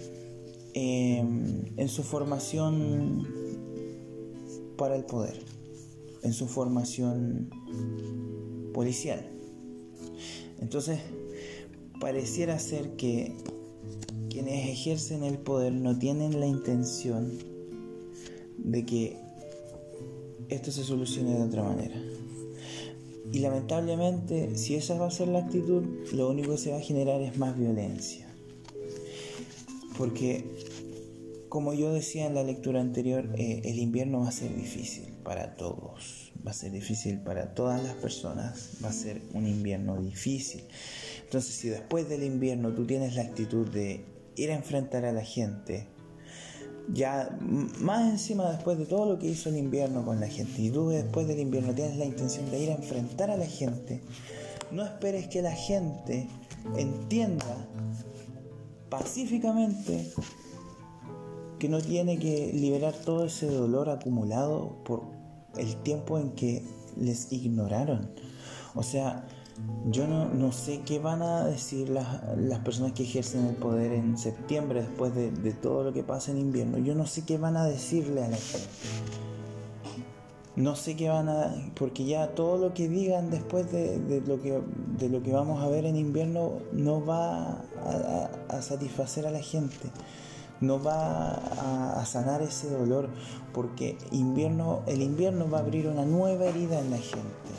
[0.79, 3.27] Em, en su formación
[4.77, 5.43] para el poder,
[6.23, 7.49] en su formación
[8.75, 9.27] policial.
[10.61, 11.01] Entonces,
[11.99, 13.39] pareciera ser que
[14.29, 17.33] quienes ejercen el poder no tienen la intención
[18.59, 19.17] de que
[20.51, 21.99] esto se solucione de otra manera.
[23.33, 26.83] Y lamentablemente, si esa va a ser la actitud, lo único que se va a
[26.83, 28.26] generar es más violencia.
[29.97, 30.45] Porque
[31.49, 35.57] como yo decía en la lectura anterior, eh, el invierno va a ser difícil para
[35.57, 40.65] todos, va a ser difícil para todas las personas, va a ser un invierno difícil.
[41.25, 44.05] Entonces, si después del invierno tú tienes la actitud de
[44.37, 45.87] ir a enfrentar a la gente,
[46.93, 50.71] ya más encima después de todo lo que hizo el invierno con la gente, y
[50.71, 54.03] tú después del invierno tienes la intención de ir a enfrentar a la gente,
[54.73, 56.29] no esperes que la gente
[56.77, 57.67] entienda
[58.89, 60.13] pacíficamente
[61.59, 65.05] que no tiene que liberar todo ese dolor acumulado por
[65.57, 66.63] el tiempo en que
[66.97, 68.11] les ignoraron.
[68.75, 69.27] O sea,
[69.91, 74.19] yo no, sé qué van a decir las, las, personas que ejercen el poder en
[74.19, 76.79] septiembre después de, de, todo lo que pasa en invierno.
[76.79, 78.69] Yo no sé qué van a decirle a la gente.
[80.57, 84.61] No sé qué van a porque ya todo lo que digan después de, lo que
[84.99, 87.63] de lo que vamos a ver en invierno no va
[88.49, 89.91] a, satisfacer a la gente
[90.61, 93.11] no va a, a, sanar ese dolor
[93.53, 97.53] porque invierno el invierno va a abrir una nueva herida en la gente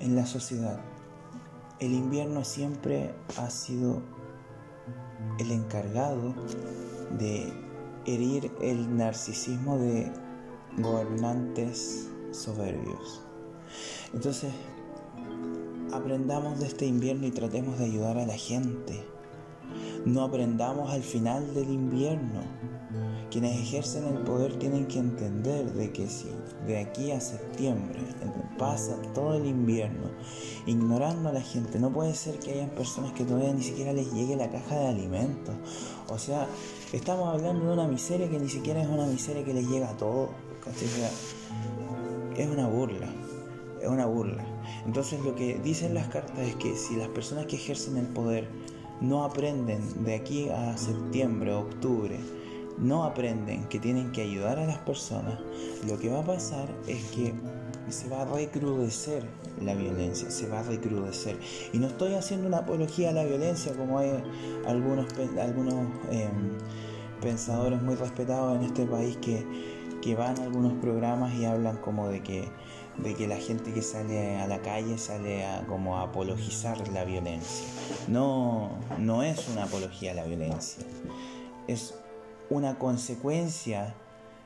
[0.00, 0.80] en la sociedad.
[1.78, 4.02] El invierno siempre ha sido
[5.38, 6.34] el encargado
[7.18, 7.52] de
[8.06, 10.10] herir el narcisismo de
[10.78, 13.22] gobernantes soberbios.
[14.12, 14.52] Entonces,
[15.92, 19.04] aprendamos de este invierno y tratemos de ayudar a la gente.
[20.04, 22.42] No aprendamos al final del invierno.
[23.30, 26.26] Quienes ejercen el poder tienen que entender de que si
[26.66, 28.00] de aquí a septiembre
[28.58, 30.10] pasa todo el invierno
[30.66, 34.12] ignorando a la gente, no puede ser que hayan personas que todavía ni siquiera les
[34.12, 35.54] llegue la caja de alimentos.
[36.08, 36.48] O sea,
[36.92, 39.96] estamos hablando de una miseria que ni siquiera es una miseria que les llega a
[39.96, 40.30] todos
[42.36, 43.08] es una burla,
[43.80, 44.44] es una burla.
[44.86, 48.48] Entonces lo que dicen las cartas es que si las personas que ejercen el poder
[49.00, 52.18] no aprenden de aquí a septiembre, octubre,
[52.78, 55.38] no aprenden que tienen que ayudar a las personas,
[55.86, 57.34] lo que va a pasar es que
[57.88, 59.24] se va a recrudecer
[59.60, 61.38] la violencia, se va a recrudecer.
[61.72, 64.12] Y no estoy haciendo una apología a la violencia como hay
[64.66, 65.06] algunos,
[65.38, 65.74] algunos
[66.10, 66.56] em,
[67.20, 69.44] pensadores muy respetados en este país que
[70.00, 72.48] que van a algunos programas y hablan como de que,
[72.98, 77.04] de que la gente que sale a la calle sale a como a apologizar la
[77.04, 77.66] violencia.
[78.08, 80.84] No, no es una apología a la violencia,
[81.66, 81.94] es
[82.48, 83.94] una consecuencia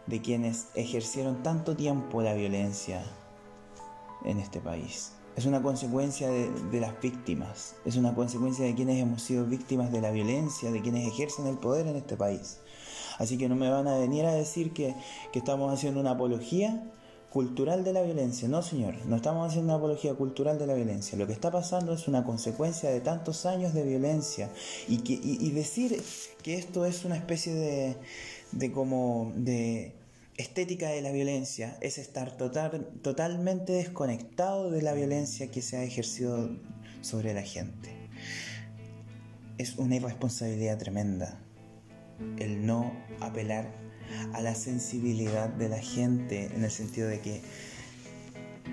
[0.07, 3.03] de quienes ejercieron tanto tiempo la violencia
[4.25, 5.13] en este país.
[5.37, 9.91] Es una consecuencia de, de, las víctimas, es una consecuencia de quienes hemos sido víctimas
[9.91, 12.61] de la violencia, de quienes ejercen el poder en este país.
[13.19, 14.95] Así que no me van a venir a decir que,
[15.33, 16.83] estamos haciendo una apología
[17.31, 18.49] cultural de la violencia.
[18.49, 21.19] No, señor, no estamos haciendo una apología cultural de la violencia.
[21.19, 24.51] Lo que está pasando es una consecuencia de tantos años de violencia.
[24.89, 25.19] Y, que,
[25.53, 26.03] decir
[26.43, 27.97] que esto es una especie de,
[28.53, 29.95] de como de
[30.37, 35.85] estética de la violencia es estar total, totalmente desconectado de la violencia que se ha
[35.85, 36.51] ejercido
[37.03, 37.91] sobre la gente.
[39.59, 41.44] Es una irresponsabilidad tremenda
[42.39, 43.71] el no apelar
[44.33, 47.43] a la sensibilidad de la gente en el sentido de que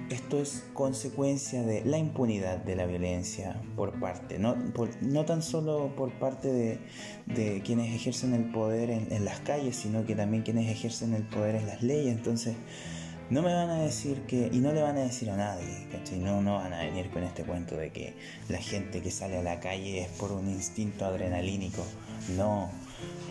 [0.09, 4.55] esto es consecuencia de la impunidad de la violencia por parte, no,
[5.01, 6.79] no tan solo por parte
[7.27, 11.55] de, quienes ejercen el poder en, las calles, sino que también quienes ejercen el poder
[11.55, 12.15] en las leyes.
[12.15, 12.55] Entonces,
[13.29, 16.19] no me van a decir que, y no le van a decir a nadie, ¿cachai?
[16.19, 18.13] No, no van a venir con este cuento de que
[18.49, 21.85] la gente que sale a la calle es por un instinto adrenalínico.
[22.35, 22.69] No,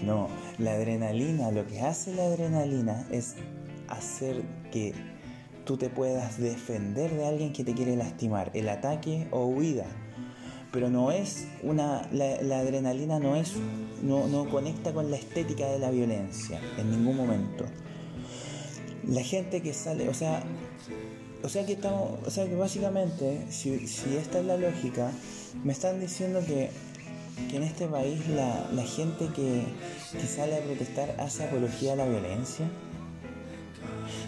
[0.04, 0.28] no,
[0.58, 3.34] la adrenalina, lo que hace la adrenalina es
[3.88, 4.42] hacer
[4.72, 4.94] que
[5.64, 9.86] tú te puedas defender de alguien que te quiere lastimar, el ataque o huida.
[10.72, 13.54] Pero no es una, la, adrenalina no es,
[14.02, 17.66] no, no conecta con la estética de la violencia en ningún momento.
[19.06, 20.44] La gente que sale, o sea,
[21.42, 25.10] o sea que estamos, o sea que básicamente, si, si esta es la lógica,
[25.64, 26.70] me están diciendo que
[27.48, 29.64] que en este país la, gente que,
[30.26, 32.66] sale a protestar hace apología a la violencia?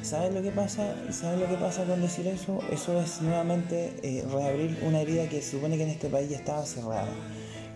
[0.03, 0.95] ¿Sabes lo que pasa?
[1.11, 2.61] ¿Sabes lo que pasa con decir eso?
[2.71, 6.39] Eso es nuevamente eh, reabrir una herida que se supone que en este país ya
[6.39, 7.13] estaba cerrada,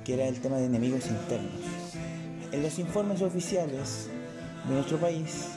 [0.05, 1.61] que era el tema de enemigos internos.
[2.53, 4.09] En los informes oficiales
[4.69, 5.49] de nuestro país,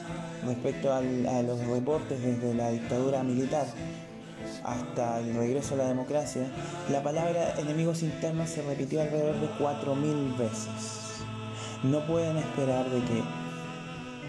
[0.46, 3.66] respecto a los reportes desde la dictadura militar,
[4.64, 6.42] hasta el regreso a la democracia,
[6.90, 11.22] la palabra enemigos internos se repitió alrededor de 4.000 veces.
[11.82, 13.22] No pueden esperar de que...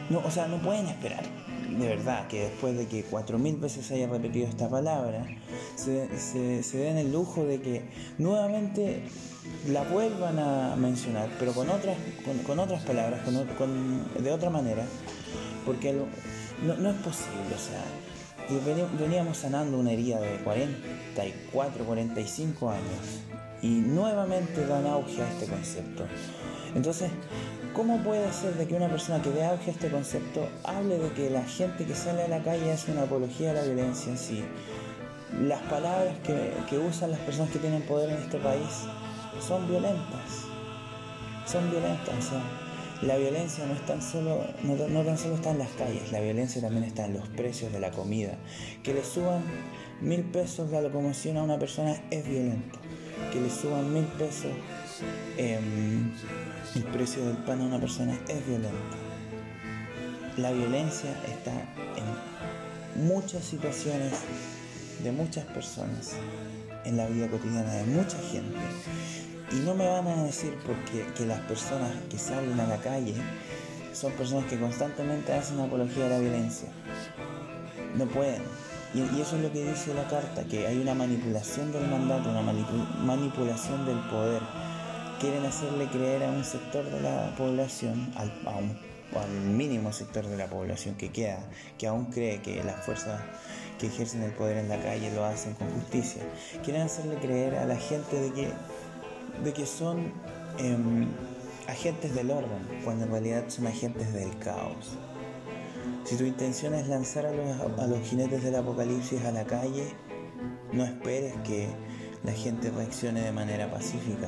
[0.09, 1.23] No, o sea, no pueden esperar,
[1.69, 5.25] de verdad, que después de que 4.000 veces se haya repetido esta palabra,
[5.75, 6.09] se,
[6.63, 9.03] se, den el lujo de que nuevamente
[9.69, 11.97] la vuelvan a mencionar, pero con otras,
[12.45, 13.21] con, otras palabras,
[13.57, 14.83] con, de otra manera,
[15.65, 17.83] porque no, no es posible, o sea,
[18.59, 23.21] veníamos sanando una herida de 44, 45 años
[23.61, 26.05] y nuevamente dan auge a este concepto.
[26.75, 27.11] Entonces,
[27.73, 31.11] ¿cómo puede ser de que una persona que dé auge a este concepto hable de
[31.11, 34.43] que la gente que sale a la calle hace una apología a la violencia si
[35.39, 38.87] las palabras que usan las personas que tienen poder en este país
[39.39, 40.45] son violentas?
[41.45, 42.41] Son violentas, o sea,
[43.01, 46.61] la violencia no, es tan solo, no, tan solo está en las calles, la violencia
[46.61, 48.37] también está en los precios de la comida.
[48.83, 49.41] Que le suban
[50.01, 52.79] mil pesos la locomoción a una persona es violento.
[53.31, 54.51] Que le suban mil pesos
[55.37, 56.11] em,
[56.75, 58.97] el precio del pan a una persona es violento.
[60.37, 61.51] La violencia está
[62.95, 64.13] muchas situaciones
[65.03, 66.11] de muchas personas
[66.85, 68.57] en la vida cotidiana de mucha gente.
[69.53, 73.15] Y no me van a decir porque que las personas que salen a la calle
[73.93, 76.69] son personas que constantemente hacen apología de la violencia.
[77.95, 78.41] No pueden.
[78.93, 82.41] Y, eso es lo que dice la carta, que hay una manipulación del mandato, una
[82.41, 84.41] manipulación del poder.
[85.19, 90.47] Quieren hacerle creer a un sector de la población, al, al mínimo sector de la
[90.47, 91.39] población que queda,
[91.77, 93.21] que aún cree que las fuerzas
[93.79, 96.21] que ejercen el poder en la calle lo hacen con justicia.
[96.63, 98.47] Quieren hacerle creer a la gente de que,
[99.43, 100.11] de que son
[100.57, 101.07] em,
[101.67, 104.97] agentes del orden, cuando en realidad son agentes del caos.
[106.03, 109.85] Si tu intención es lanzar a los, a los jinetes del apocalipsis a la calle,
[110.73, 111.67] no esperes que
[112.23, 114.27] la gente reaccione de manera pacífica.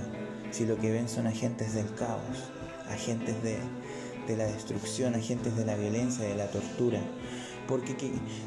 [0.51, 2.51] Si lo que ven son agentes del caos,
[2.89, 3.57] agentes de,
[4.27, 6.99] de la destrucción, agentes de la violencia, de la tortura,
[7.67, 7.95] porque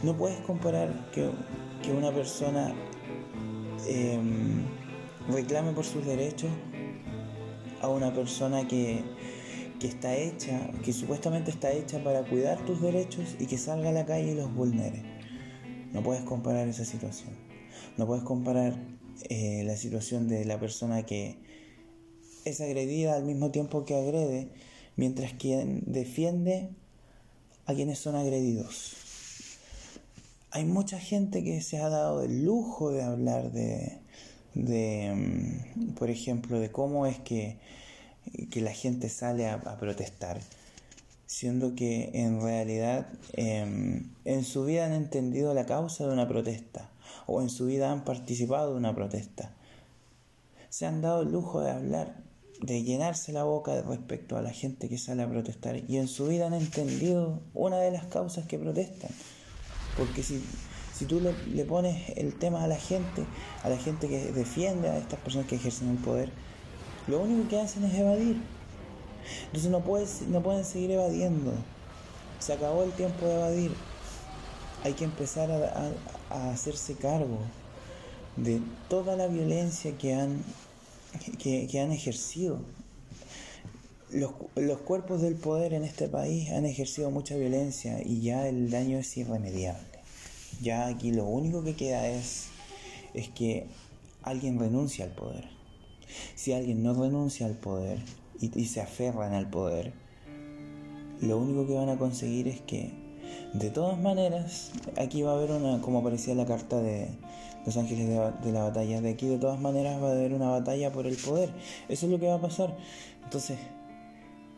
[0.02, 1.30] no puedes comparar que,
[1.90, 2.74] una persona
[3.86, 4.64] em,
[5.29, 6.51] reclame por sus derechos
[7.81, 9.03] a una persona que,
[9.81, 13.93] que está hecha, que supuestamente está hecha para cuidar tus derechos y que salga a
[13.93, 15.03] la calle y los vulnere.
[15.93, 17.35] No puedes comparar esa situación.
[17.97, 18.77] No puedes comparar
[19.29, 21.39] eh, la situación de la persona que
[22.45, 24.51] es agredida al mismo tiempo que agrede,
[24.97, 26.70] mientras quien defiende
[27.66, 29.07] a quienes son agredidos
[30.57, 34.01] hay mucha gente que se ha dado el lujo de hablar de,
[34.57, 37.59] mm, por ejemplo, de cómo es que,
[38.54, 40.40] la gente sale a, protestar,
[41.26, 46.90] siendo que en realidad em, en su vida han entendido la causa de una protesta
[47.26, 49.52] o en su vida han participado de una protesta.
[50.68, 52.16] Se han dado el lujo de hablar,
[52.61, 56.26] de llenarse la boca respecto a la gente que sale a protestar y en su
[56.26, 59.11] vida han entendido una de las causas que protestan.
[59.96, 60.42] Porque si,
[60.97, 63.24] si tú le, pones el tema a la gente,
[63.62, 66.30] a la gente que defiende a estas personas que ejercen el poder,
[67.07, 68.40] lo único que hacen es evadir.
[69.47, 71.53] Entonces no, no pueden seguir evadiendo.
[72.38, 73.74] Se acabó el tiempo de evadir.
[74.84, 75.92] Hay que empezar a,
[76.51, 77.38] hacerse cargo
[78.36, 80.42] de toda la violencia que han,
[81.38, 82.61] que han ejercido.
[84.11, 88.70] Los, los, cuerpos del poder en este país han ejercido mucha violencia y ya el
[88.70, 89.95] daño es irremediable.
[90.61, 92.48] Ya aquí lo único que queda es,
[93.14, 93.66] es que
[94.22, 95.48] alguien renuncia al poder.
[96.34, 98.00] Si alguien no renuncia al poder
[98.40, 99.92] y, se aferran al poder,
[101.20, 102.92] lo único que van a conseguir es que,
[103.54, 107.09] de todas maneras, aquí va a haber una, como aparecía la carta de
[107.64, 110.92] Los Ángeles de, la Batalla, de aquí de todas maneras va a haber una batalla
[110.92, 111.52] por el poder.
[111.88, 112.76] Eso es lo que va a pasar.
[113.24, 113.59] Entonces,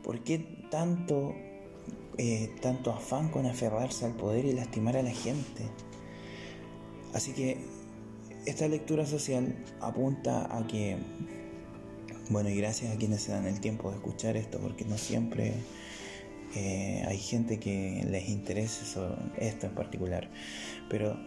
[0.04, 0.38] ¿por qué
[0.70, 1.34] tanto,
[2.18, 5.64] eh, tanto afán con aferrarse al poder y lastimar a la gente?
[7.14, 7.58] Así que
[8.46, 10.96] esta lectura social apunta a que,
[12.30, 15.54] bueno, y gracias a quienes se dan el tiempo de escuchar esto, porque no siempre
[16.54, 18.84] eh, hay gente que les interese
[19.36, 20.30] esto en particular,
[20.88, 21.18] pero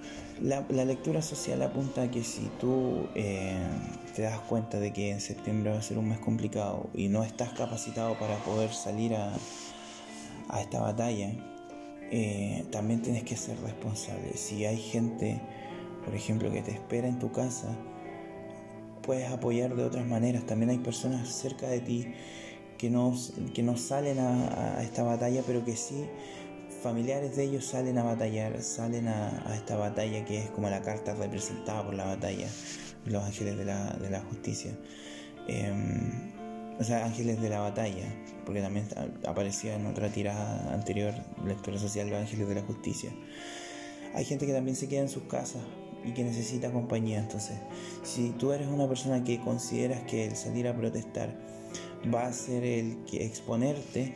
[0.42, 3.56] la, lectura social apunta a que si tú eh,
[4.16, 7.24] te das cuenta de que en septiembre va a ser un mes complicado y no
[7.24, 9.32] estás capacitado para poder salir a,
[10.50, 11.32] a esta batalla,
[12.10, 14.36] eh, también tienes que ser responsable.
[14.36, 15.40] Si hay gente
[16.04, 17.78] por ejemplo, que te espera en tu casa,
[19.02, 20.46] puedes apoyar de otras maneras.
[20.46, 22.14] También hay personas cerca de ti
[22.78, 23.14] que no,
[23.54, 26.06] que no salen a, esta batalla, pero que sí,
[26.82, 31.14] familiares de ellos salen a batallar, salen a, esta batalla que es como la carta
[31.14, 32.48] representada por la batalla,
[33.06, 34.72] los ángeles de la, de la justicia.
[35.48, 36.32] Em,
[36.80, 38.06] o sea, ángeles de la batalla,
[38.46, 38.88] porque también
[39.28, 41.14] aparecía en otra tirada anterior,
[41.46, 43.12] lectura social, los ángeles de la justicia.
[44.16, 45.62] Hay gente que también se queda en sus casas
[46.04, 47.20] y que necesita compañía.
[47.20, 47.58] Entonces,
[48.04, 51.36] si tú eres una persona que consideras que el salir a protestar
[52.14, 54.14] va a ser el que exponerte,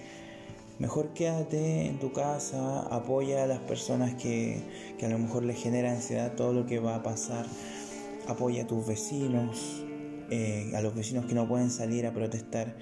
[0.80, 4.62] mejor quédate en tu casa, apoya a las personas que,
[4.98, 7.46] que a lo mejor les genera ansiedad todo lo que va a pasar,
[8.28, 9.84] apoya a tus vecinos,
[10.32, 12.76] eh, a los vecinos que no pueden salir a protestar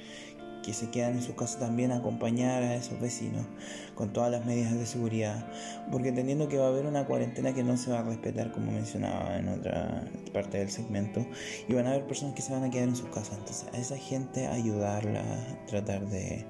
[0.63, 3.45] que se quedan en su casa también a acompañar a esos vecinos
[3.93, 5.45] con todas las medidas de seguridad,
[5.91, 8.71] porque entendiendo que va a haber una cuarentena que no se va a respetar como
[8.71, 11.25] mencionaba en otra parte del segmento,
[11.67, 13.77] y van a haber personas que se van a quedar en sus casas, entonces a
[13.77, 15.23] esa gente ayudarla,
[15.67, 16.45] tratar de,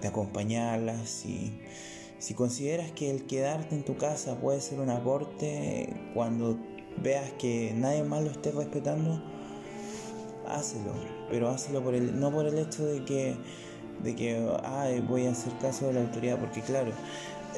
[0.00, 1.60] de acompañarla, si,
[2.18, 6.58] si consideras que el quedarte en tu casa puede ser un aporte cuando
[7.02, 9.22] veas que nadie más lo esté respetando,
[10.46, 13.36] hácelo, pero hazlo por el, no por el hecho de que,
[14.02, 14.40] de que
[15.08, 16.90] voy a hacer caso de la autoridad, porque claro,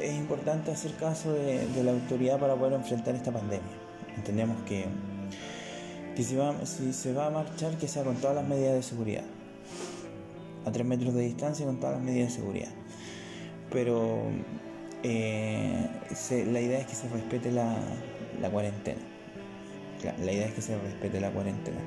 [0.01, 3.63] es importante hacer caso de, la autoridad para poder enfrentar esta pandemia.
[4.17, 4.87] Entendemos que,
[6.17, 9.25] que si, si se va a marchar, que sea con todas las medidas de seguridad.
[10.65, 12.71] A tres metros de distancia con todas las medidas de seguridad.
[13.71, 14.31] Pero
[15.03, 15.89] eh,
[16.31, 17.77] la idea es que se respete la,
[18.51, 19.01] cuarentena.
[20.05, 21.81] La, idea es que se respete la cuarentena.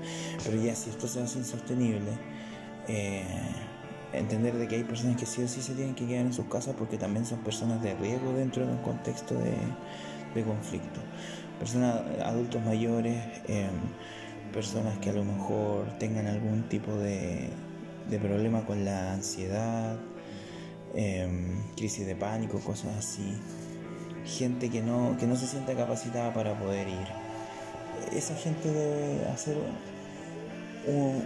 [0.44, 2.12] Pero ya si esto se hace insostenible,
[2.88, 3.24] eh,
[4.14, 6.46] entender de que hay personas que sí o sí se tienen que quedar en sus
[6.46, 11.00] casas porque también son personas de riesgo dentro de un contexto de, conflicto.
[11.60, 13.70] Personas, adultos mayores, em,
[14.52, 17.50] personas que a lo mejor tengan algún tipo de,
[18.22, 19.98] problema con la ansiedad,
[20.94, 23.38] em, crisis de pánico, cosas así.
[24.26, 27.25] Gente que no, que no se sienta capacitada para poder ir.
[28.14, 29.58] Esa gente debe hacer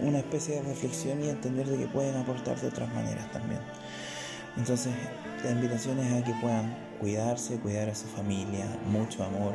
[0.01, 3.59] una especie de reflexión y entender de que pueden aportar de otras maneras también.
[4.57, 4.93] Entonces,
[5.43, 9.53] la invitación es a que puedan cuidarse, cuidar a su familia, mucho amor,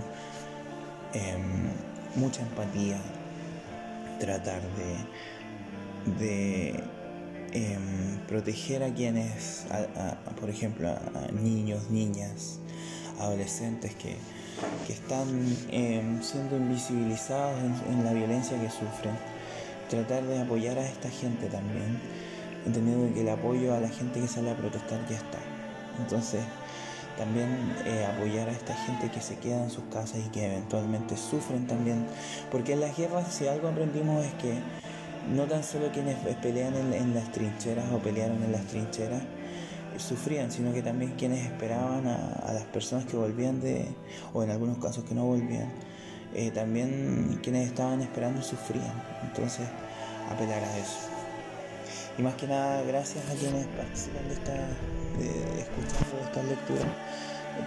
[1.13, 1.69] em,
[2.17, 2.99] mucha empatía,
[4.19, 4.63] tratar
[6.19, 6.83] de,
[7.53, 9.67] em, proteger a quienes,
[10.41, 12.61] por ejemplo, a, niños, niñas,
[13.19, 14.17] adolescentes que,
[14.89, 15.29] están
[15.71, 17.59] em, siendo invisibilizados
[17.89, 19.15] en la violencia que sufren
[19.89, 22.01] tratar de apoyar a esta gente también,
[22.67, 25.39] entendiendo que el apoyo a la gente que sale a protestar ya está.
[25.99, 26.43] Entonces,
[27.17, 27.49] también
[27.85, 31.67] eh, apoyar a esta gente que se queda en sus casas y que eventualmente sufren
[31.67, 32.07] también,
[32.51, 34.59] porque en las guerras si algo aprendimos es que
[35.33, 39.23] no tan solo quienes pelean en, las trincheras o pelearon en las trincheras
[39.99, 43.89] sufrían, sino que también quienes esperaban a, las personas que volvían de,
[44.33, 45.71] o en algunos casos que no volvían,
[46.35, 48.93] eh, también quienes estaban esperando sufrían.
[49.23, 49.67] Entonces,
[50.31, 51.09] apelar a eso.
[52.19, 56.87] Y más que nada, gracias a quienes participan de esta, de, escuchando estas.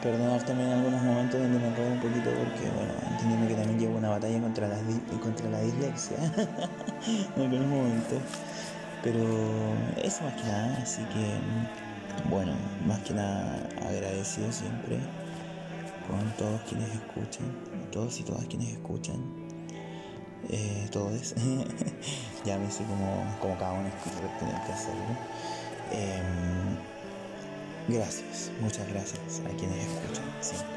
[0.02, 3.98] Perdonar también algunos momentos donde me enredo un poquito porque, bueno, entendiendo que también llevo
[3.98, 4.78] una batalla contra la,
[5.24, 6.18] contra la dislexia
[7.38, 8.20] en algunos momentos.
[9.02, 9.24] Pero
[10.04, 11.87] eso más que nada, así que,
[12.30, 12.54] bueno,
[12.86, 14.98] más que nada agradecido siempre
[16.08, 17.46] con todos quienes escuchan,
[17.92, 19.16] todos y todas quienes escuchan,
[20.50, 21.36] eh, todos,
[22.46, 25.02] ya me sé como, como cada uno es pertinente hacerlo.
[25.92, 26.78] Em,
[27.88, 30.77] gracias, muchas gracias a quienes escuchan siempre.